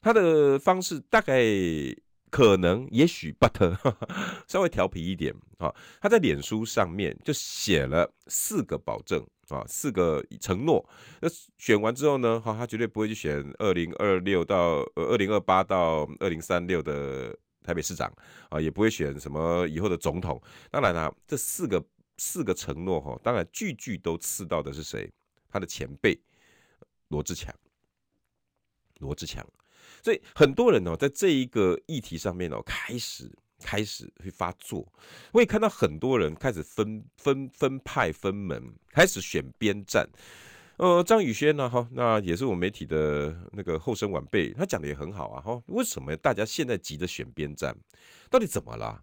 [0.00, 1.42] 他的方式大概
[2.34, 3.78] 可能也许 but
[4.48, 5.72] 稍微调皮一点啊。
[6.00, 9.24] 他在脸书上面就写了四个保证。
[9.48, 10.82] 啊，四个承诺，
[11.20, 12.40] 那选完之后呢？
[12.40, 18.10] 哈，他绝对不会去选二零二六到呃二零二八到二零三六的台北市长
[18.48, 20.42] 啊，也不会选什么以后的总统。
[20.70, 21.84] 当然啦，这四个
[22.16, 25.12] 四个承诺哈，当然句句都刺到的是谁？
[25.50, 26.18] 他的前辈
[27.08, 27.54] 罗志强，
[28.98, 29.46] 罗志强。
[30.04, 33.28] 所以很多人哦，在这一个议题上面哦，开始。
[33.66, 34.86] 开始会发作，
[35.32, 38.62] 我也看到很多人开始分分分派分门，
[38.92, 40.06] 开始选边站。
[40.76, 41.70] 呃，张宇轩呢？
[41.70, 45.40] 哈，那也是我们媒体的那个后生晚辈，他讲的也很好啊。
[45.40, 47.74] 哈，为什么大家现在急着选边站？
[48.28, 49.02] 到底怎么了？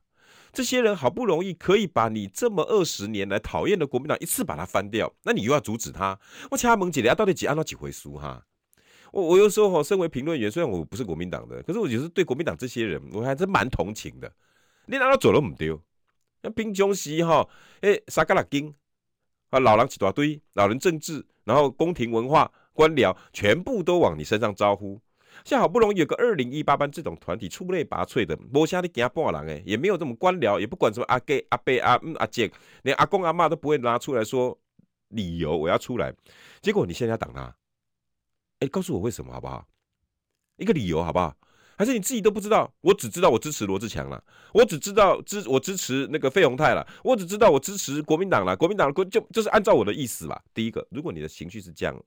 [0.53, 6.19] 这些人好不容易可以把你这么二十年来讨厌的国民党一次把它翻掉，那你又要阻止他？
[6.51, 7.15] 我掐门几啊？
[7.15, 8.45] 到底几按到几回书哈？
[9.11, 14.31] 我我有时候哈，身为评论员，虽然我不是国民党的，可是我觉得对国民党这些人，我还是蛮同情的。
[14.85, 15.79] 你哪都走了唔丢，
[16.41, 17.47] 那平常时哈，
[17.81, 18.73] 诶，三加六斤
[19.49, 24.99] 啊，老人一大堆，老人政治，然后宫廷文化、官僚，全部都往你身上招呼。
[25.45, 32.51] 现在好不容易有个二零一八班这种团体出类拔萃的，没啥你惊半人诶，也没有这么官僚，也不管什么阿哥、阿伯、阿嗯、阿姐，
[32.83, 34.57] 连阿公阿妈都不会拿出来说
[35.09, 36.13] 理由，我要出来。
[36.61, 37.53] 结果你现在要挡他，
[38.61, 39.67] 哎，告诉我为什么好不好？
[40.57, 41.35] 一个理由好不好？
[41.77, 42.71] 还是你自己都不知道？
[42.81, 48.55] 我只知道我支持罗志强了，我只知道支我支持那个费鸿泰了，我只知道我支持国民党了。
[48.55, 50.39] 国民党国就就是按照我的意思吧。
[50.53, 51.99] 第一个，如果你的情绪是这样，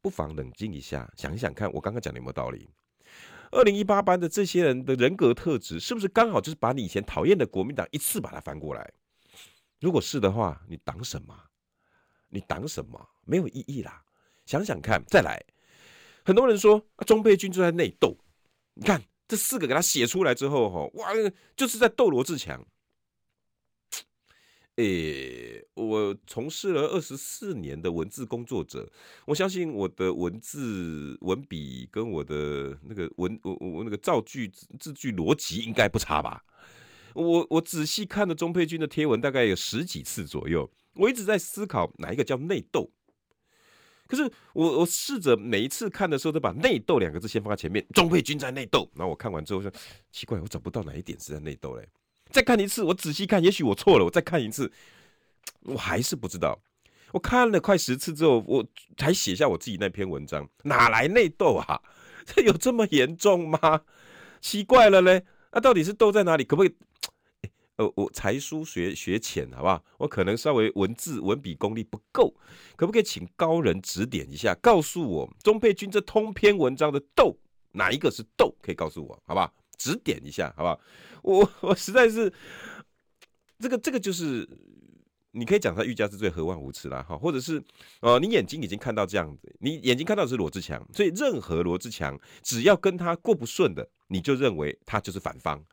[0.00, 2.70] 不妨冷静一下，想一想看，我刚刚讲的有没有道理？
[3.50, 8.90] 二零一八班的这些人的人格特质，是不是刚好就是把你以前讨厌的国民党一次把它翻过来？
[9.80, 11.36] 如果是的话，你挡什么？
[12.28, 13.06] 你挡什么？
[13.26, 14.02] 没有意义啦。
[14.46, 15.44] 想想看，再来，
[16.24, 18.16] 很多人说钟佩君就在内斗。
[18.74, 21.08] 你看这四个给他写出来之后，哈，哇，
[21.56, 22.64] 就是在斗罗志强。
[24.76, 28.90] 诶，我从事了二十四年的文字工作者，
[29.26, 36.42] 我相信我的文字文笔跟我的那个文我我那个造句字句逻辑应该不差吧？
[37.12, 42.90] 我我仔细看了钟佩君的贴文，大概有十几次左右，我一直在思考哪一个叫内斗。
[44.10, 48.90] 可是我我试着每一次看的时候都把“内斗”两个字先放在前面，钟沛君在内斗。
[48.96, 49.70] 然后我看完之后说
[50.10, 51.88] 奇怪，我找不到哪一点是在内斗嘞。
[52.30, 54.04] 再看一次，我仔细看，也许我错了。
[54.04, 54.70] 我再看一次，
[55.62, 56.60] 我还是不知道。
[57.12, 60.48] 我看了快十次之后，我才写下我自己那篇文章。
[60.64, 61.80] 哪来内斗啊？
[62.26, 63.82] 这 有这么严重吗？
[64.40, 65.24] 奇怪了嘞。
[65.52, 66.44] 那、到底是斗在哪里？
[66.44, 66.74] 可不可以？
[67.80, 69.82] 呃，我才疏学学浅，好不好？
[69.96, 72.34] 我可能稍微文字文笔功力不够，
[72.76, 77.34] 可不可以请高人指点一下，告诉我钟沛君这通篇文章的斗
[77.72, 78.54] 哪一个是斗？
[78.60, 79.50] 可以告诉我，好不好？
[79.78, 80.80] 指点一下，好不好？
[81.22, 82.30] 我我实在是
[83.58, 84.46] 这个这个就是，
[85.30, 87.62] 你可以讲他欲加之罪，何患无辞啦，哈，或者是
[88.00, 95.64] 呃，你眼睛已经看到这样子，你眼睛看到的是罗志强，所以任何罗志强只要跟他过不顺的，你就认为他就是反方。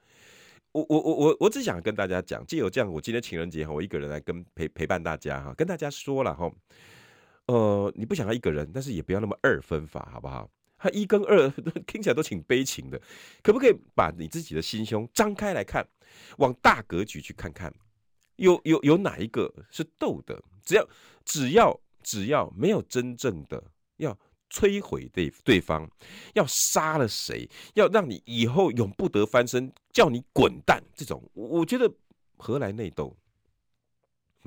[0.78, 6.52] 我我我我我只想跟大家讲，既有这样，我今天情人节哈，我一个人来跟陪陪伴大家哈，跟大家说了哈，
[7.48, 10.48] 呃，你不想要一个人，但是也不要那么二分法，好不好？
[10.78, 11.50] 他一跟二
[11.88, 13.02] 听起来都挺悲情的，
[13.42, 15.84] 可不可以把你自己的心胸张开来看，
[16.38, 17.74] 往大格局去看看，
[18.36, 20.40] 有有有哪一个是斗的？
[20.64, 20.88] 只要
[21.26, 23.64] 只要只要没有真正的
[23.98, 24.16] 要。
[24.52, 25.90] 摧毁对对方，
[26.34, 31.92] 要杀了谁，要让你以后永不得翻身，叫你滚蛋，这种我觉得
[32.38, 33.16] 何来内斗？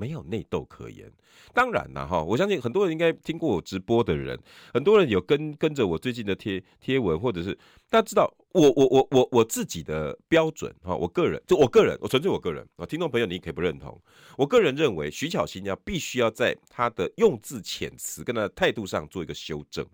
[0.01, 1.11] 没有内斗可言。
[1.53, 4.39] 当然了哈，我相信很多人应该听过我直播的人，
[4.73, 7.53] 很多人有跟跟着我最近的贴贴文，或者是
[7.87, 14.01] 大家知道我我我我我自己的标准哈，我个人就我个人，我纯粹我个人啊，听众朋友你可以不认同，
[14.37, 19.85] 我个人认为徐巧芯要必须要在他的用字遣词跟他的态度上做一个修正，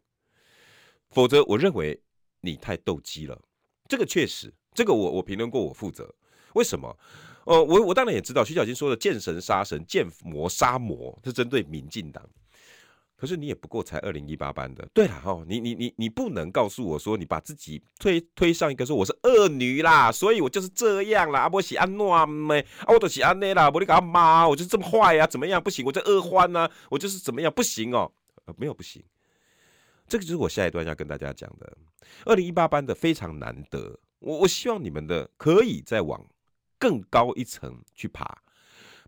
[1.10, 2.00] 否则我认为
[2.40, 3.38] 你太斗鸡了。
[3.90, 6.14] 这个确实，这个我我评论过，我负责。
[6.54, 6.98] 为什么？
[7.48, 12.22] 呃，我我当然也知道徐巧芯说的“见神杀神，见魔杀魔”是针对民进党，
[13.16, 14.86] 可是你也不过才二零一八班的。
[14.94, 21.40] 对了哈，你你你你不能告诉我说你把自己推推上一个说我是恶女啦，所以我就是这样啦。
[21.40, 22.60] 阿波喜安诺咩？
[22.82, 24.46] 啊，我都喜安内啦，我你干嘛？
[24.46, 25.26] 我就是这么坏呀？
[25.26, 25.64] 怎么样？
[25.64, 27.50] 不行，我这恶欢呐，我就是怎么样？
[27.50, 28.12] 不行哦，
[28.44, 29.02] 呃，没有不行。
[30.06, 31.78] 这个就是我下一段要跟大家讲的。
[32.26, 36.22] 二零一八班的非常难得，我我希望你们的可以再往。
[36.78, 38.42] 更高一层去爬，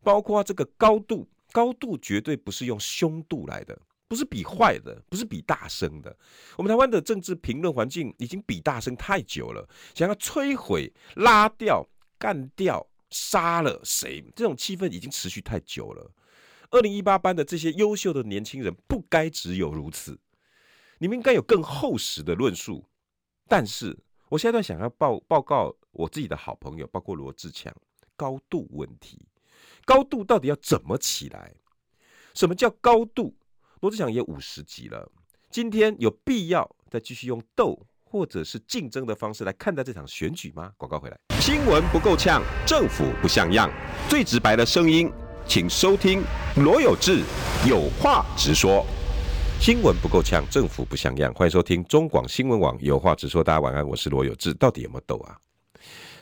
[0.04, 6.16] 包括这个高度，高度绝对不是用凶度来的，不是比坏的，不是比大声的。
[6.58, 16.12] 我们台湾的政治评论环境已经比大声太久了，想要摧毁、拉掉、干掉、杀了谁，这种气氛已经持续太久了。
[16.72, 20.20] 二零一八班的这些优秀的年轻人，不该只有如此，
[21.00, 22.86] 你们应该有更厚实的论述。
[23.48, 23.98] 但是，
[24.30, 27.74] 我现在想要报报告我自己的好朋友，包括罗志强，
[28.16, 29.20] 高度问题，
[29.86, 31.56] 高度到底要怎么起来？
[32.36, 33.36] 什么叫高度？
[33.80, 35.12] 罗志祥也五十集了，
[35.50, 40.72] 今天有必要再继续用斗或者是竞争的方式来看待这场选举吗？
[40.78, 43.68] 广告回来，新闻不够呛，政府不像样，
[44.08, 45.12] 最直白的声音，
[45.48, 46.22] 请收听
[46.58, 47.24] 罗有志
[47.68, 48.86] 有话直说。
[49.60, 51.34] 新闻不够呛，政府不像样。
[51.34, 53.44] 欢迎收听中广新闻网有话直说。
[53.44, 54.54] 大家晚安，我是罗有志。
[54.54, 55.38] 到底有没有斗啊？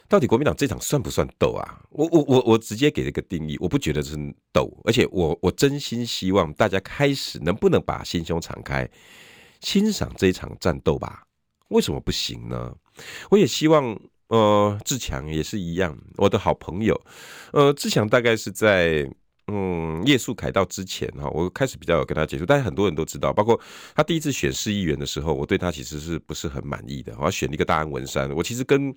[0.09, 1.79] 到底国民党这场算不算斗啊？
[1.91, 4.17] 我我我我直接给了一个定义，我不觉得是
[4.51, 8.89] 斗，而且我我真心希望大家开始能不能把心胸敞开，
[9.61, 11.23] 欣赏这一场战斗吧？
[11.69, 12.73] 为什么不行呢？
[13.29, 13.97] 我也希望，
[14.29, 16.99] 呃，志强也是一样，我的好朋友，
[17.53, 19.07] 呃，志强大概是在。
[19.49, 23.57] 嗯，夜宿凯到之前哈，我开始比较有跟他接触，但是很多人都知道，包括
[23.95, 27.15] 他第一次选市议员的时候，我对他其实是不是很满意的。
[27.17, 28.93] 我选了一个大安文山，我其实跟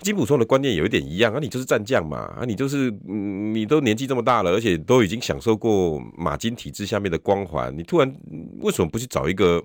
[0.00, 8.16] 金普松的观念有一点一样啊，你就是战将嘛，啊，你就是，你都年纪这么大了，而且都已经享受过马金体制下面的光环，你突然
[8.60, 9.60] 为什么不去找一个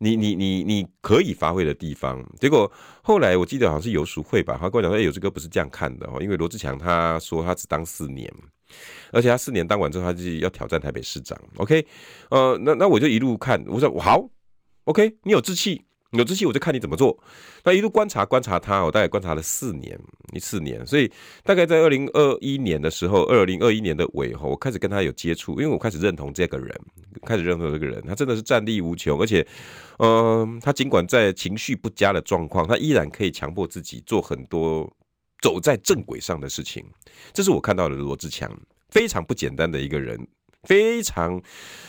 [0.00, 2.20] 你你你你可以发挥的地方？
[2.40, 2.68] 结果
[3.00, 8.28] 后来我记得好像是游淑慧吧，他跟我讲说，哎，有志哥不是这样看的哦，因为罗志强他说他只当四年。
[9.12, 11.38] 而且他四年当完之后，他就要挑战台北市长。
[11.56, 11.86] OK，
[12.30, 14.28] 呃，那那我就一路看，我说好
[14.84, 15.82] ，OK，你有志气，
[16.12, 17.18] 有志气，我就看你怎么做。
[17.64, 19.98] 那一路观察观察他，我大概观察了四年，
[20.32, 21.10] 一四年，所以
[21.42, 26.78] 大概在二零二一年的时候，二零二一年的尾后，我开始跟他有接触，因为我开始认同这个人，
[27.24, 29.46] 开始认同这个人，他真的是战力无穷，而且，
[29.98, 34.90] 嗯、呃，他尽管在情绪不佳的状况，他依然可以强迫自己做很多
[35.44, 36.82] 走在正轨上的事情。
[37.34, 38.50] 这是我看到的罗志强。
[38.88, 40.16] 非常不简单的一个人，
[40.62, 41.42] 非常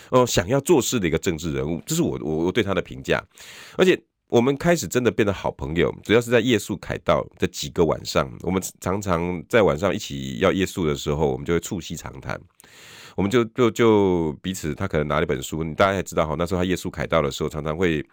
[0.09, 3.23] 呃想要做事的一个政治人物，这是我我我对他的评价。
[3.77, 12.41] 而且我们开始真的变得好朋友，主要是在夜宿凯道这几个晚上，我们常常在晚上一起要夜宿的时候，我们就会促膝长谈。
[13.15, 18.05] 我们就就就彼此，他可能拿了一本书，你大家也知道哈，那时候他夜宿凯道的时候，常常会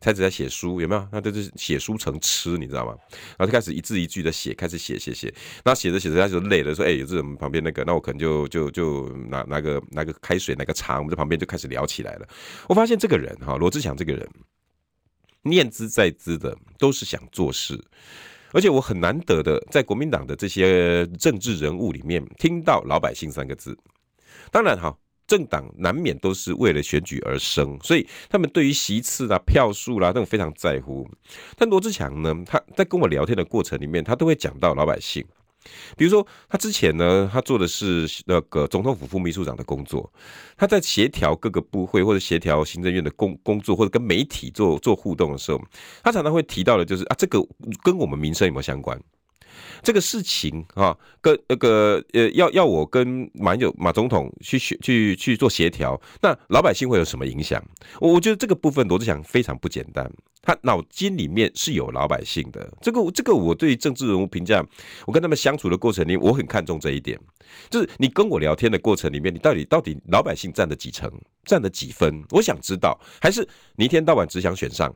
[0.00, 1.08] 开始在写书，有没有？
[1.10, 2.94] 他就是写书成痴，你知道吗？
[3.38, 5.32] 然后就开始一字一句的写，开始写写写，
[5.64, 12.28] 那写着写着他就累了，说：“哎、有这种旁边那个，那我可能就就就拿拿个拿个开水，拿个茶，我们在旁边就开始聊起来了。”
[12.68, 14.28] 我发现这个人哈，罗志祥这个人，
[15.42, 17.82] 念兹在兹的都是想做事，
[18.52, 23.74] 而且我很难得的在国民党的这些政治人物里面听到老百姓三个字。
[24.50, 31.08] 当然哈，政党难免都是为了选举而生，所以他们对于席次啦、票数啦，都非常在乎。
[31.56, 35.24] 但罗志强呢，他在跟我聊天的过程里面，他都会讲到老百姓。
[35.94, 40.10] 比如说，他之前呢，他做的是那个总统府副秘书长的工作，
[40.56, 45.60] 他在协调各个部会或者协调行政院的工工作，或者跟媒体做做互动的时候，
[46.02, 47.38] 他常常会提到的就是啊，这个
[47.82, 48.98] 跟我们民生有没有相关？
[49.82, 57.62] 这个事情啊，跟那个呃，要要我跟马友马总统去去去做协调，那老百姓会有什么影响？
[58.00, 60.10] 我我觉得这个部分罗志祥非常不简单，
[60.42, 62.70] 他脑筋里面是有老百姓的。
[62.80, 64.64] 这个这个，我对政治人物评价，
[65.06, 67.18] 我跟他们相处的过程里，我很看重这一点，
[67.68, 71.10] 就是你跟我聊天的过程里面，你到底到底老百姓占了几成，
[71.44, 72.22] 占了几分？
[72.30, 73.46] 我想知道，还是
[73.76, 74.94] 你一天到晚只想选上？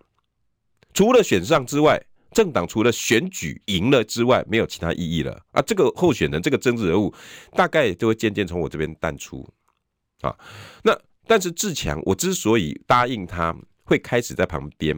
[0.93, 2.01] 除了选上之外。
[2.35, 5.63] 政党除了选举赢了之外，没有其他意义了啊！
[5.63, 7.15] 这个候选人，这个政治人物，
[7.53, 9.49] 大概就会渐渐从我这边淡出
[10.21, 10.37] 啊。
[10.83, 10.95] 那
[11.27, 14.95] 但是志强，我之所以答应他会开始在旁边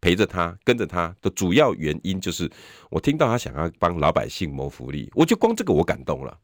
[0.00, 2.50] 陪着他、跟着他的主要原因，就是
[2.90, 6.38] 我听到他想要帮老百姓谋福利，我就光这个我感动了。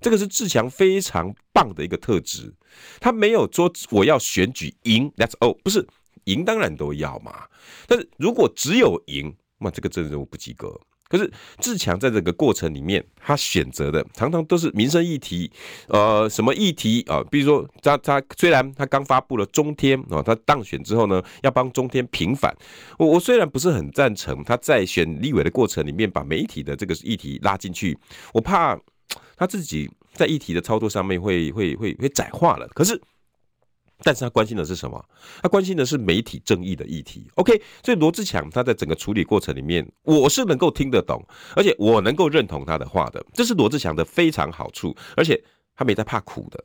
[0.00, 2.54] 这个是志强非常棒的一个特质，
[3.00, 5.86] 他没有说我要选举赢，That's all，不是
[6.24, 7.46] 赢当然都要嘛。
[7.86, 10.78] 但是如果只有赢，那这个政治人物不及格。
[11.08, 15.50] 可是志强在这个过程里面，他选择的常常都是民生议题，
[15.88, 17.20] 呃，什么议题啊？
[17.28, 22.56] 比如说他他虽然他刚发布了中天啊，他当选之后呢，要帮中天平反。
[22.96, 27.98] 我我虽然不是很赞成他在选立委的过程里面把媒体的这个议题拉进去，
[28.32, 28.78] 我怕
[29.36, 32.68] 他自己在议题的操作上面会会会会窄化了。
[32.68, 33.00] 可是
[34.02, 35.04] 但是他关心的是什么？
[35.42, 37.30] 他关心的是媒体正义的议题。
[37.34, 41.24] OK，所以罗志强他在整个处理过程里面，我是能够听得懂，
[41.54, 45.42] 而且我能够认同他的话的，这是罗志强的非常好处，而且
[45.76, 46.62] 他没在怕苦的。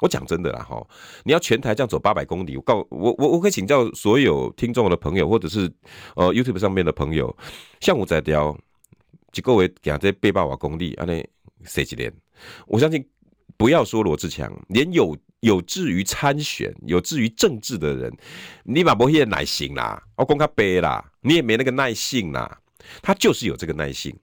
[0.00, 0.84] 我讲真的啦，哈，
[1.22, 5.72] 你要全台这样走八百公里，我告我我我可以请教所有听众的朋友，或者是
[6.16, 7.34] 呃 YouTube 上面的朋友，
[7.80, 8.58] 像我在雕，
[9.30, 11.24] 几个位讲这八百瓦公里，安尼
[11.62, 12.12] 谁几年？
[12.66, 13.08] 我相信，
[13.56, 18.12] 不要说罗志强，连有有志于参选、有志于政治的人，
[18.64, 22.58] 你把不些耐心啦，我讲他背啦，你也没那个耐性啦，
[23.02, 24.14] 他就是有这个耐性。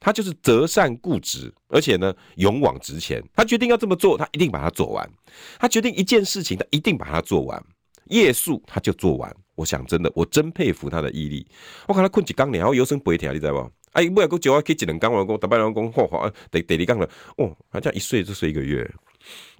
[0.00, 3.20] 他就是择善固执，而且呢，勇往直前。
[3.34, 5.10] 他决定要这么做，他一定把它做完。
[5.58, 7.60] 他决定一件事情，他一定把它做完。
[8.04, 9.36] 夜宿他就做完。
[9.56, 11.44] 我想真的，我真佩服他的毅力。
[11.88, 13.72] 我看他困几缸然后有声不会听，你知道不？
[13.92, 17.08] 哎，不要给我叫可以几两缸完工，打半两工，嚯嚯，得得你缸了。
[17.36, 18.88] 哦，他这样一睡就睡一个月，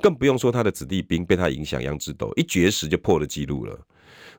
[0.01, 3.79] 更不用说他的子弟兵被他影响，杨志斗一绝食就破了纪录了。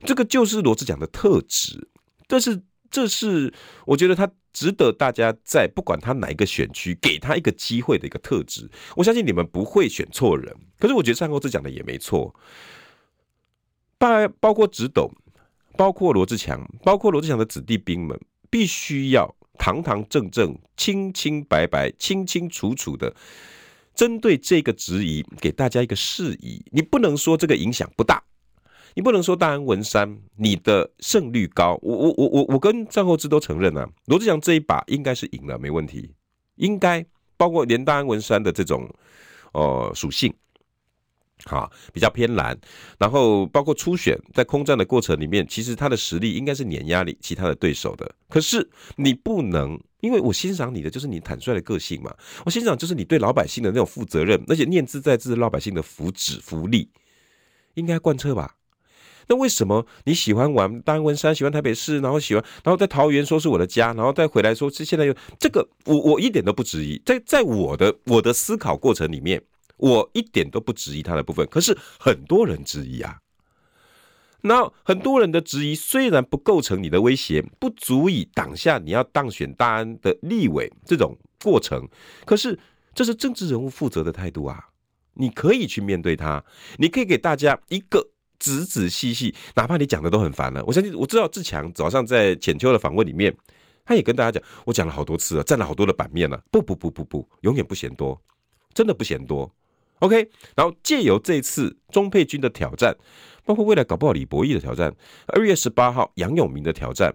[0.01, 1.87] 这个就是罗志祥的特质，
[2.27, 2.61] 但是。
[2.91, 3.53] 这是
[3.85, 8.67] 我觉得他值得大家在不管他哪一个选区给他一个机会的一个特质。
[8.95, 10.51] 我相信你们不会选错人。
[10.79, 12.33] 可是我觉得上后志讲的也没错，
[13.99, 15.11] 包包括直斗，
[15.77, 18.19] 包括罗志强，包括罗志强的子弟兵们，
[18.49, 23.13] 必须要堂堂正正、清清白白、清清楚楚的
[23.93, 26.63] 针对这个质疑给大家一个释疑。
[26.71, 28.23] 你不能说这个影响不大。
[28.95, 36.09] 你不能说大安文山你的胜率高，我我我我我跟战后志都承认啊，罗志祥这一把应该是赢了，没问题，
[36.55, 37.05] 应该
[37.37, 38.89] 包括连大安文山的这种
[39.53, 40.33] 呃属性，
[41.45, 42.57] 好比较偏蓝，
[42.97, 52.13] 然后包括初选在空战的过程里面，其实他的实力应该是碾压你其他的对手的，可是你不能，因为我欣赏你的就是你坦率的个性嘛，
[52.45, 56.89] 我欣赏就是你对老百姓的那种负责任，而且念兹在兹老百姓的福祉福利，
[57.75, 58.55] 应该贯彻吧。
[59.31, 69.39] 那为什么你喜欢玩大安文山，喜欢台北市，然后喜欢，然后在桃园说是我的家，然后再回来说是现在又这个，我我一点都不质疑，在在我的我的思考过程里面，
[69.79, 71.47] 我一点都不质疑他的部分。
[71.47, 73.17] 可是很多人质疑啊，
[74.41, 81.87] 那很多人的质疑虽然不构成你的威胁，不足以挡下你要当选大安的立委这种过程，
[82.25, 82.59] 可是
[82.93, 84.69] 这是政治人物负责的态度啊，
[85.15, 86.43] 你可以去面对他，
[86.77, 88.11] 你可以给大家一个。
[88.39, 93.35] 仔仔细细，哪怕你讲的都很烦了，我相信我知道志强早上在浅秋的访问里面，
[93.83, 98.17] 他也跟大家讲，我讲了好多次了，占了好多的版面了，不不不不不，永远不嫌多，
[98.73, 99.53] 真的不嫌多。
[99.99, 102.95] OK，然后借由这次钟佩君的挑战，
[103.45, 104.95] 包括未来搞不好李博毅的挑战，
[105.27, 107.13] 二月十八号杨永明的挑战，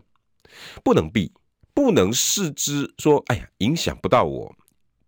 [0.82, 1.32] 不能避，
[1.72, 4.54] 不能视之说，哎呀，影响不到我，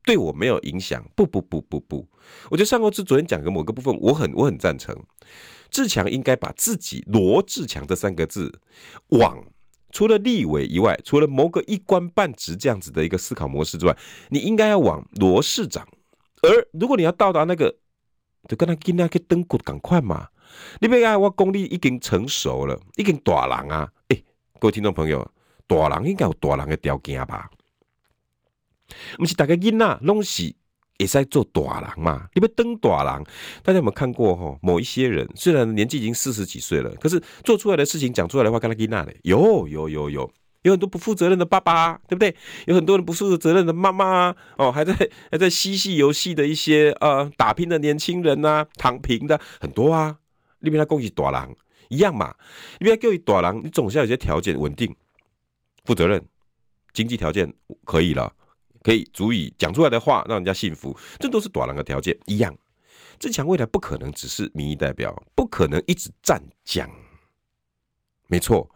[0.04, 2.08] 对我没有影响，不不不不不，
[2.50, 4.96] 我觉得善后志昨天讲的某个部分，我很我很赞成。
[5.68, 8.60] 志强应该把自己罗志强这三个字
[9.08, 9.44] 往
[9.90, 13.94] 除了立委以外，除了某个一官半职这样子的一个思考模式之外，
[14.30, 15.86] 你应该要往罗市长。
[16.42, 17.74] 而如果你要到达那个，
[18.48, 20.28] 就跟他今天去登过赶快嘛。
[20.80, 23.90] 你别看我功力已经成熟了，已经大人啊！
[24.08, 24.24] 哎、欸，
[24.60, 25.28] 各位听众朋友，
[25.66, 27.50] 大人应该有大人的条件吧？
[29.18, 30.54] 不是大家囡仔拢是。
[30.98, 33.22] 也是在做大人嘛，你不登大人，
[33.62, 34.58] 大家有没有看过哈？
[34.62, 39.14] 某一些人虽然年纪已经四十几岁了，可是做出来的事情、讲出来的话，跟他一样的。
[39.22, 40.32] 有有有有，有
[40.66, 42.34] 有很多不负责任的爸爸，对不对？
[42.66, 44.92] 有很多人不负责任的妈妈哦，还在
[45.30, 50.18] 还在嬉戏游戏的一些呃打拼的年轻人呐，躺平的很多啊。
[50.58, 51.56] 你别他恭喜大人
[51.88, 52.34] 一样嘛，
[52.80, 54.94] 你别叫你大人，你总是要有些条件稳定、
[55.84, 56.24] 负责任，
[56.92, 57.54] 经济条件
[57.84, 58.32] 可以了。
[58.82, 62.56] 可以足以讲出来的话让人家信服，这都是大人的条件一样。
[63.18, 66.88] 智强未来不可能只是民意代表，不可能一直站讲。
[68.28, 68.70] 没错，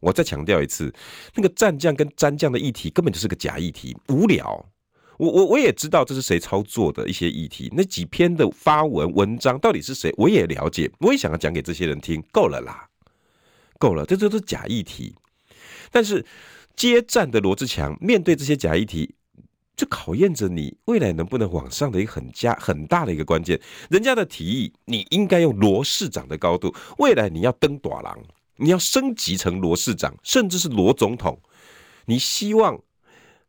[0.00, 0.92] 我再强调一次，
[1.34, 4.66] 那个战将跟沾将的议题根本就是个假议题，无聊。
[5.18, 12.22] 我我我也知道这是谁操作的一些议题，那几篇的发文文章到底是谁，我也了解，我也想要讲给这些人听。
[12.32, 12.88] 够了啦，
[13.78, 15.14] 够了，这都是假议题。
[15.90, 16.24] 但是
[16.74, 19.14] 接战的罗志强面对这些假议题。
[19.76, 23.58] 就考验着你未来能不能往上的一个很加很大的一个关键。
[23.88, 26.74] 人家的提议，你应该用罗市长的高度。
[26.98, 28.24] 未来你要登大人，
[28.60, 31.40] 你要升级成罗市长，甚至是罗总统。
[32.04, 32.80] 你希望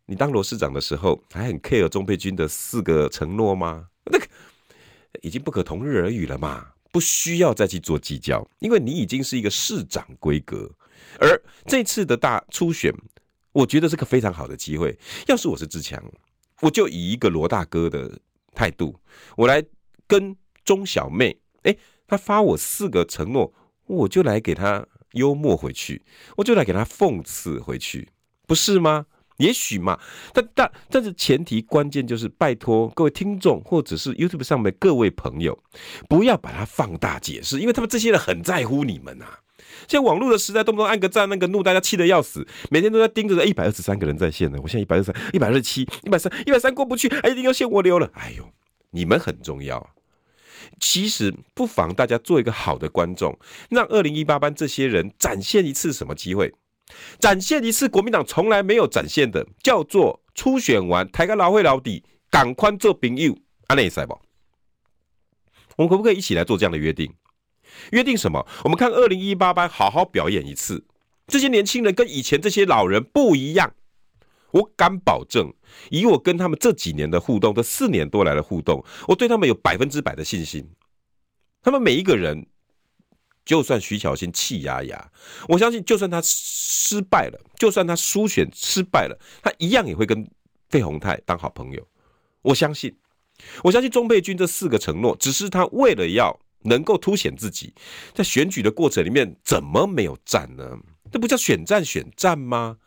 [0.05, 3.87] 你当罗市长的时候，还很 care 钟佩君的四个承诺吗？
[4.05, 4.25] 那个
[5.21, 10.71] 已经不可同日而语了嘛，不需要再去做计较，因为你已经是一个市长规格。
[11.19, 12.93] 而这次的大初选。
[13.53, 14.97] 我觉得是个非常好的机会。
[15.27, 16.01] 要是我是志强，
[16.61, 18.17] 我就以一个罗大哥的
[18.55, 18.97] 态度，
[19.35, 19.61] 我来
[20.07, 20.33] 跟
[20.63, 21.37] 钟小妹。
[21.63, 21.75] 哎，
[22.07, 23.53] 他发我四个承诺，
[23.87, 26.01] 我就来给他幽默回去，
[26.37, 28.09] 我就来给他讽刺回去，
[28.47, 29.05] 不是吗？
[29.37, 29.99] 也许嘛，
[30.33, 35.57] 但但但是前提关键就是拜托各位听众或者是 YouTube 上面各位朋友，
[36.07, 39.39] 不要把它放大解释，因为他们这些人很在乎你们呐、啊。
[39.87, 44.59] 现在网络的时代，动不动按个赞、那个怒，大家气得要死，每天都在盯着一百二十三个人在线呢。
[44.61, 48.11] 我现在一百二十三、一百二十七、一百三、一百三过不去，哎一定要限我流了。
[48.13, 48.47] 哎呦，
[48.91, 49.89] 你们很重要。
[50.79, 53.37] 其实不妨大家做一个好的观众，
[53.69, 56.53] 让二零一八班这些人展现一次什么机会？
[57.19, 63.37] 展现一次国民党从来没有展现的，叫做初选完抬个老会老底，赶快做朋友，
[63.67, 64.19] 安内赛不？
[65.77, 67.13] 我们可不可以一起来做这样的约定？
[67.91, 68.45] 约定什么？
[68.63, 70.85] 我们看二零一八班好好表演一次，
[71.27, 73.73] 这些年轻人跟以前这些老人不一样。
[74.51, 75.53] 我敢保证，
[75.89, 80.69] 以我跟他们这几年的互动，这四年多来的互动，我对他们有百分之百的信心。
[81.61, 82.47] 他们每一个人，
[83.45, 85.11] 就算徐巧芯气压压，
[85.47, 90.27] 我相信，就算他失败了，就算他输选失败了，他一样也会跟
[90.69, 91.87] 费宏泰当好朋友。
[92.41, 92.95] 我相信，
[93.63, 97.73] 我相信钟佩君这四个承诺，只是他为了要能够凸显自己，
[98.13, 100.77] 在选举的过程里面，怎么没有战呢？
[101.11, 102.77] 这不叫选战选战吗？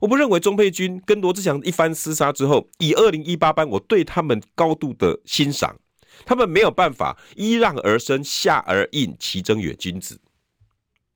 [0.00, 5.76] 我不认为钟佩君跟罗志祥一番厮杀之后，以二零一八班我对他们高度的欣赏，
[6.24, 10.18] 他们没有办法揖让而生，下而应，其争远君子。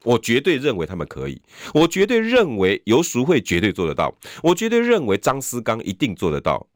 [0.02, 1.40] 我绝对认为他们可以，
[1.72, 6.66] 我绝对认为游淑慧绝对做得到，我绝对认为张思刚一定做得到。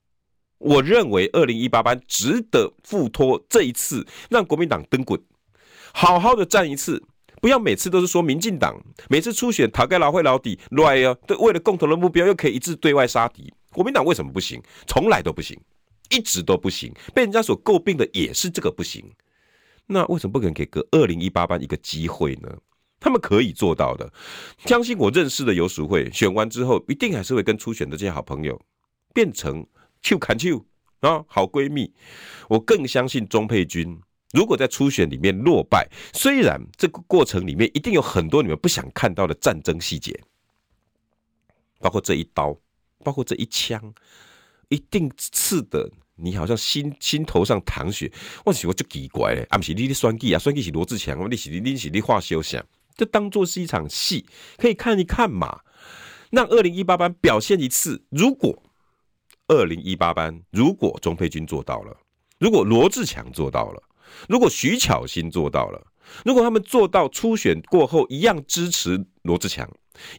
[0.56, 5.20] 我认为二零一八班值得付托这一次，让国民党登滚，
[5.92, 7.02] 好好的战一次。
[7.40, 13.52] 不要每次都是说民进党每次初选讨个老会老底乱哦，对，为了共同的目标又可以一致对外杀敌。
[13.70, 14.62] 国民党为什么不行？
[14.86, 15.58] 从来都不行，
[16.10, 16.92] 一直都不行。
[17.14, 19.04] 被人家所诟病的也是这个不行。
[19.86, 22.48] 那为什么不肯给个二零一八班一个机会呢？
[23.00, 24.12] 他们可以做到的。
[24.64, 28.60] 相信我认识的游淑会，选完之后一定还是会跟初选的这些好朋友
[29.14, 29.64] 变成
[30.02, 30.64] 手牵手
[31.00, 31.92] 啊，好闺蜜。
[32.48, 34.00] 我更相信钟佩君。
[34.32, 40.18] 如果在初选里面落败，虽然这个过程里面一定有很多你们不想看到的战争细节，
[41.80, 42.54] 包括这一刀，
[43.02, 43.92] 包括这一枪，
[44.68, 48.12] 一定刺的你好像心心头上淌血。
[48.44, 52.62] 我喜欢就奇怪嘞，啊不是你的选举啊，选举是罗志强，你是你是你画休想，
[52.96, 54.26] 这当做是一场戏，
[54.58, 55.60] 可以看一看嘛。
[56.30, 58.62] 让二零一八班表现一次，如果
[59.46, 61.96] 二零一八班如果钟佩君做到了，
[62.38, 63.82] 如果罗志强做到了。
[64.28, 65.86] 如果徐巧芯做到了，
[66.24, 69.68] 如果他们做到初选过后一样支持罗志强，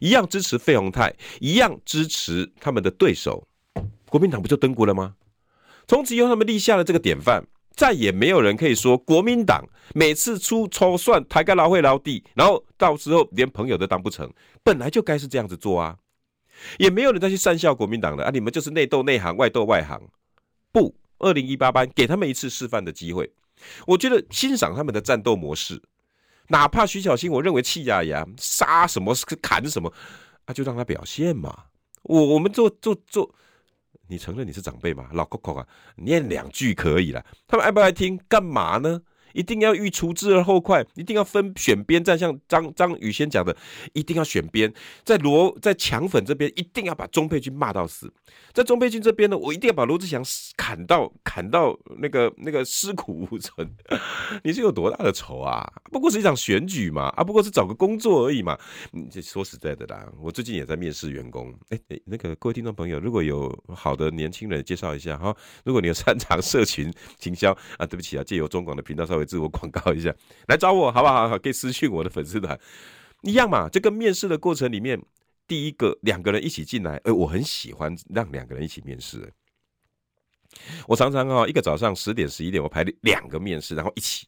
[0.00, 3.46] 一样支持费鸿泰，一样支持他们的对手，
[4.08, 5.14] 国民党不就登国了吗？
[5.88, 14.32] 从此以后，他们立下了这个典范，再也没有人可以说国民党每次出筹算抬个老会老底，然后到时候连朋友都当不成，
[14.62, 15.96] 本来就该是这样子做啊，
[16.78, 20.00] 也没有人再去讪笑国民党了啊，你们就是内斗内行，外斗外行。
[20.70, 23.32] 不，二零一八班给他们一次示范的机会。
[23.86, 25.82] 我觉得欣赏他们的战斗模式，
[26.48, 29.92] 哪怕徐小新，我认为气压压杀什么砍什么，
[30.44, 31.64] 啊，就让他表现嘛。
[32.02, 33.34] 我我们做做做，
[34.08, 35.08] 你承认你是长辈嘛？
[35.12, 37.24] 老 Coco 啊，念两句可以了。
[37.46, 38.18] 他们爱不爱听？
[38.28, 39.02] 干嘛呢？
[39.32, 43.56] 一定要欲除之而后快，一定要分选边站，像张张宇先讲的，
[43.92, 44.72] 一定要选边。
[45.04, 48.08] 在罗在强粉这边，一定要把钟佩君骂到死；
[48.52, 50.22] 在钟佩君这边呢，我一定要把罗志祥
[50.56, 53.68] 砍到砍到那个那个尸骨无存。
[54.44, 55.66] 你是有多大的仇啊？
[55.90, 58.58] 不过是一场选举嘛，啊，不过是找个工作而已嘛。
[58.92, 61.54] 你这说实在的啦，我最近也在面试员工。
[61.70, 69.26] 哎哎，那个各位听众朋友，如果有好的年轻人介绍一下哈，如果你有擅长社群行销啊，对不起啊，借由中广的频道稍微上。
[69.26, 70.14] 自我广告一下，
[70.48, 71.38] 来找我好不好？
[71.38, 72.58] 可以私讯我的粉丝团，
[73.22, 73.68] 一样嘛。
[73.68, 75.00] 这个面试的过程里面，
[75.46, 79.32] 第一个两个人一起进来，哎，我很喜欢让两个人一起面试。
[80.88, 84.26] 我常常哈，一个早上十点十一点，我排两个面试，然后一起，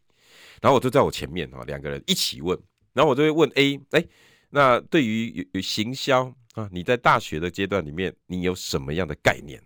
[0.61, 2.57] 然后我就在我前面哈，两个人一起问，
[2.93, 4.05] 然后我就会问 A，哎，
[4.51, 9.61] 那对于有行销啊，你在大学的阶段里面，你有什么样的概念？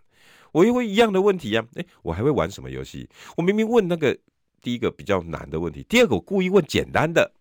[0.53, 3.07] 我又会一样的问题呀，哎，我还会玩什么游戏？
[3.37, 4.17] 我明明问那个。
[4.63, 7.33] 第一个比较难的问题，第二个我故意问简单的，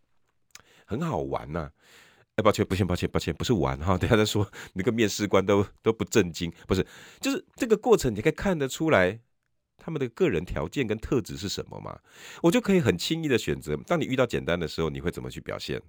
[0.85, 1.71] 很好玩呐、
[2.35, 3.97] 哎，抱歉，抱歉，抱歉，抱歉，不是玩哈。
[3.99, 6.85] 等下再说，那个面试官都都不震惊，不是，
[7.19, 9.19] 就是这个过程你可以看得出来
[9.77, 11.97] 他们的个人条件跟特质是什么嘛？
[12.43, 13.75] 我就可以很轻易的选择。
[13.87, 15.81] 当你遇到简单的时候，你会怎么去表现？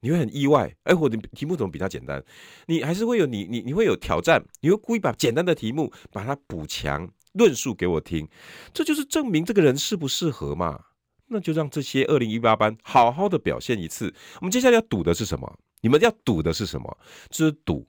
[0.00, 2.22] 你会很意外，哎，我的题目怎么比他简单？
[2.66, 7.10] 你还是会有你你你会有挑战，你会故意把简单的题目把它补强。
[7.34, 8.28] 论述给我听，
[8.72, 10.86] 这就是证明这个人适不适合嘛？
[11.26, 14.14] 那就让这些二零一八班好好的表现一次。
[14.40, 15.58] 我们接下来要赌的是什么？
[15.80, 16.98] 你们要赌的是什么？
[17.30, 17.86] 就是赌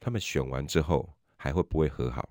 [0.00, 2.28] 他们选完之后还会不会和好？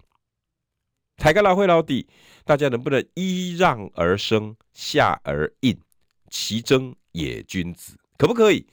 [1.18, 2.08] 台个老会老底，
[2.44, 5.80] 大家能不能揖让而生，下而应，
[6.30, 8.66] 其争也君子，可不可以？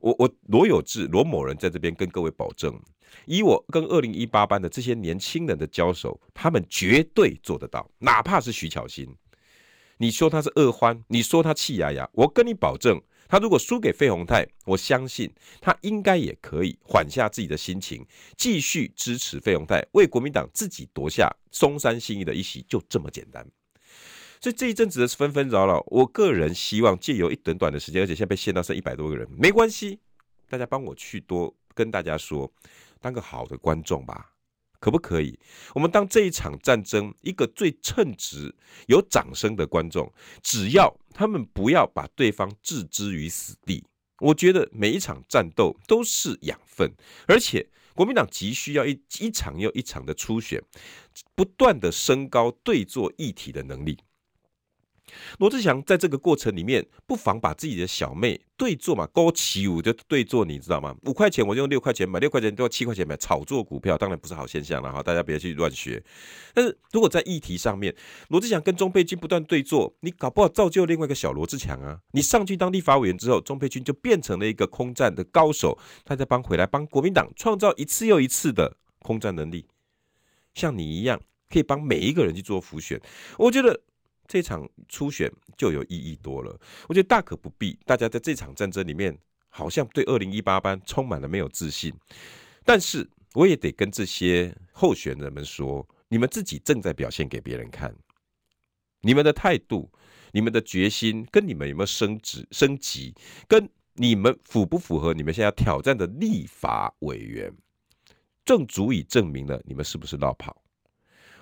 [0.00, 2.80] 我我罗有志罗某人在这边跟各位保证，
[3.26, 9.08] 以我跟二零一八班的这些年轻人的交手，他们绝对做得到，哪怕是徐巧芯。
[9.98, 15.28] 你说他是恶欢，你说他气牙牙，我跟你保证，他如果输给费鸿泰，我相信
[15.60, 18.06] 他应该也可以缓下自己的心情，
[18.36, 23.44] 继续支持费鸿泰，为国民党自己夺下松山信义的一席，就这么简单。
[24.40, 29.98] 所以这一阵子的纷纷扰扰，我个人希望借由一短短的时间，而且现在被限到剩一百多个人，没关系，
[30.48, 32.48] 大家帮我去多跟大家说，
[33.00, 34.34] 当个好的观众吧。
[34.80, 35.36] 可不可以？
[35.74, 38.54] 我们当这一场战争一个最称职、
[38.86, 43.84] 有掌声的观众，只要他们不要把对方置之于死地，
[44.20, 46.94] 我觉得每一场战斗都是养分。
[47.26, 50.62] 而且国民党急需要一一场又一场的初选，
[51.34, 53.98] 不断的升高对作议题的能力。
[55.38, 60.94] 罗志祥在这个过程里面，不妨把自己的小妹对做嘛，高起舞就对做，你知道吗？
[61.04, 66.02] 五块钱我就用六块钱买，六块钱都要七块钱买，炒作股票当然不是好现象了哈，大家别去乱学。
[66.54, 67.94] 但是如果在议题上面，
[68.28, 72.00] 罗志祥跟钟佩君不断对做，你搞不好造就另外一个小罗志强啊！
[72.12, 79.66] 你上去当立法委员之后，钟佩君就变成了一个空战的高手，他在帮回来帮国民党创造一次又一次的空战能力，
[80.54, 83.00] 像你一样可以帮每一个人去做浮选，
[83.38, 83.80] 我觉得。
[84.28, 87.78] 这场初选就有意义多了，我觉得大可不必。
[87.86, 89.18] 大家在这场战争里面，
[89.48, 91.94] 好像对二零一八班充满了没有自信。
[92.62, 97.96] 但是我也得跟这些候选人们说，你们自己正在表现给别人看，
[99.00, 99.90] 你们的态度、
[100.32, 103.14] 你们的决心，跟你们有没有升职升级，
[103.48, 107.50] 跟你们符不符合你们现在挑战的立法委员，
[108.44, 110.62] 正足以证明了你们是不是落跑。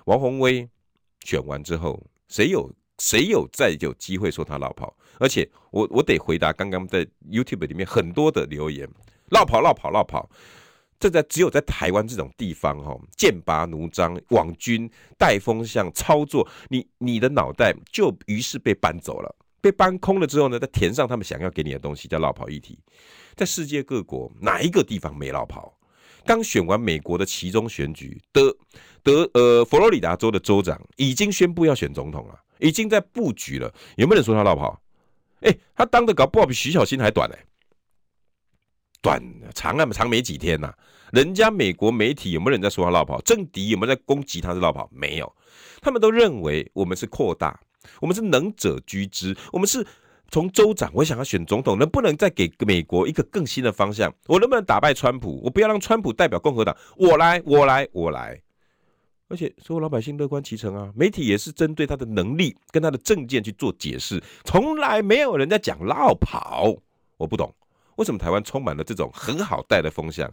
[0.05, 0.69] 王宏威
[1.25, 2.01] 选完之后。
[2.27, 4.95] 谁有谁有再有机会说他落跑？
[5.19, 8.87] 而且我我得回答刚刚在 YouTube 里面很多的留言，
[9.29, 10.29] 落跑落跑落跑，
[10.99, 22.79] 这在只有在台湾这种地方哈，剑拔弩张，网军带风向操作，你你的脑袋就于是被搬走了，被搬空了之后呢，再填上他们想要给你的东西，叫落跑议题。
[23.35, 25.76] 在世界各国哪一个地方没落跑？
[26.27, 28.55] 刚选完美国的其中选举，德
[29.01, 33.73] 德呃佛罗里达州的州长已经宣布要选总统了，已经在布局了。
[33.95, 34.79] 有没有人说他落跑？
[35.39, 37.45] 哎、他当的搞不好比徐小新还短呢、欸，
[39.01, 39.23] 短
[39.55, 40.77] 长啊长没几天呐、啊。
[41.13, 43.21] 人家美国媒体有没有人在说他落跑？
[43.21, 44.89] 政敌有没有在攻击他是落跑？
[44.91, 45.35] 没有，
[45.81, 47.57] 他们都认为我们是扩大，
[48.01, 49.87] 我们是能者居之，我们是。
[50.29, 54.13] 从州长，我想要选总统，能不能再给美国一个更新的方向？
[54.27, 55.41] 我能不能打败川普？
[55.43, 58.41] 我不要让川普代表共和党，我来，我来，我来。
[59.29, 66.73] 而且所有老百姓乐观其成啊，媒体也是针对他的能力跟他的政见去做解释，从来没有人在讲绕跑。
[67.17, 67.53] 我不懂
[67.97, 70.31] 为什么台湾充满了这种很好带的风向？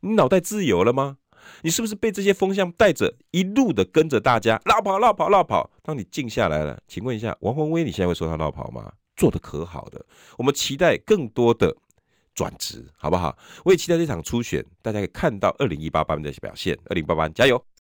[0.00, 1.16] 你脑袋自由了吗？
[1.62, 5.70] 你是不是被这些风向带着一路的跟着大家绕跑、绕跑、绕跑？
[5.82, 8.92] 当你静下来了，请问一下王宏威，你现在会说他绕跑吗？
[9.16, 10.04] 做的可好的，
[10.36, 11.74] 我们期待更多的
[12.34, 13.36] 转职，好不好？
[13.64, 16.78] 我也期待这场初选，大家可以看到二零一八班的表现。
[16.84, 17.66] 二零一八班加油！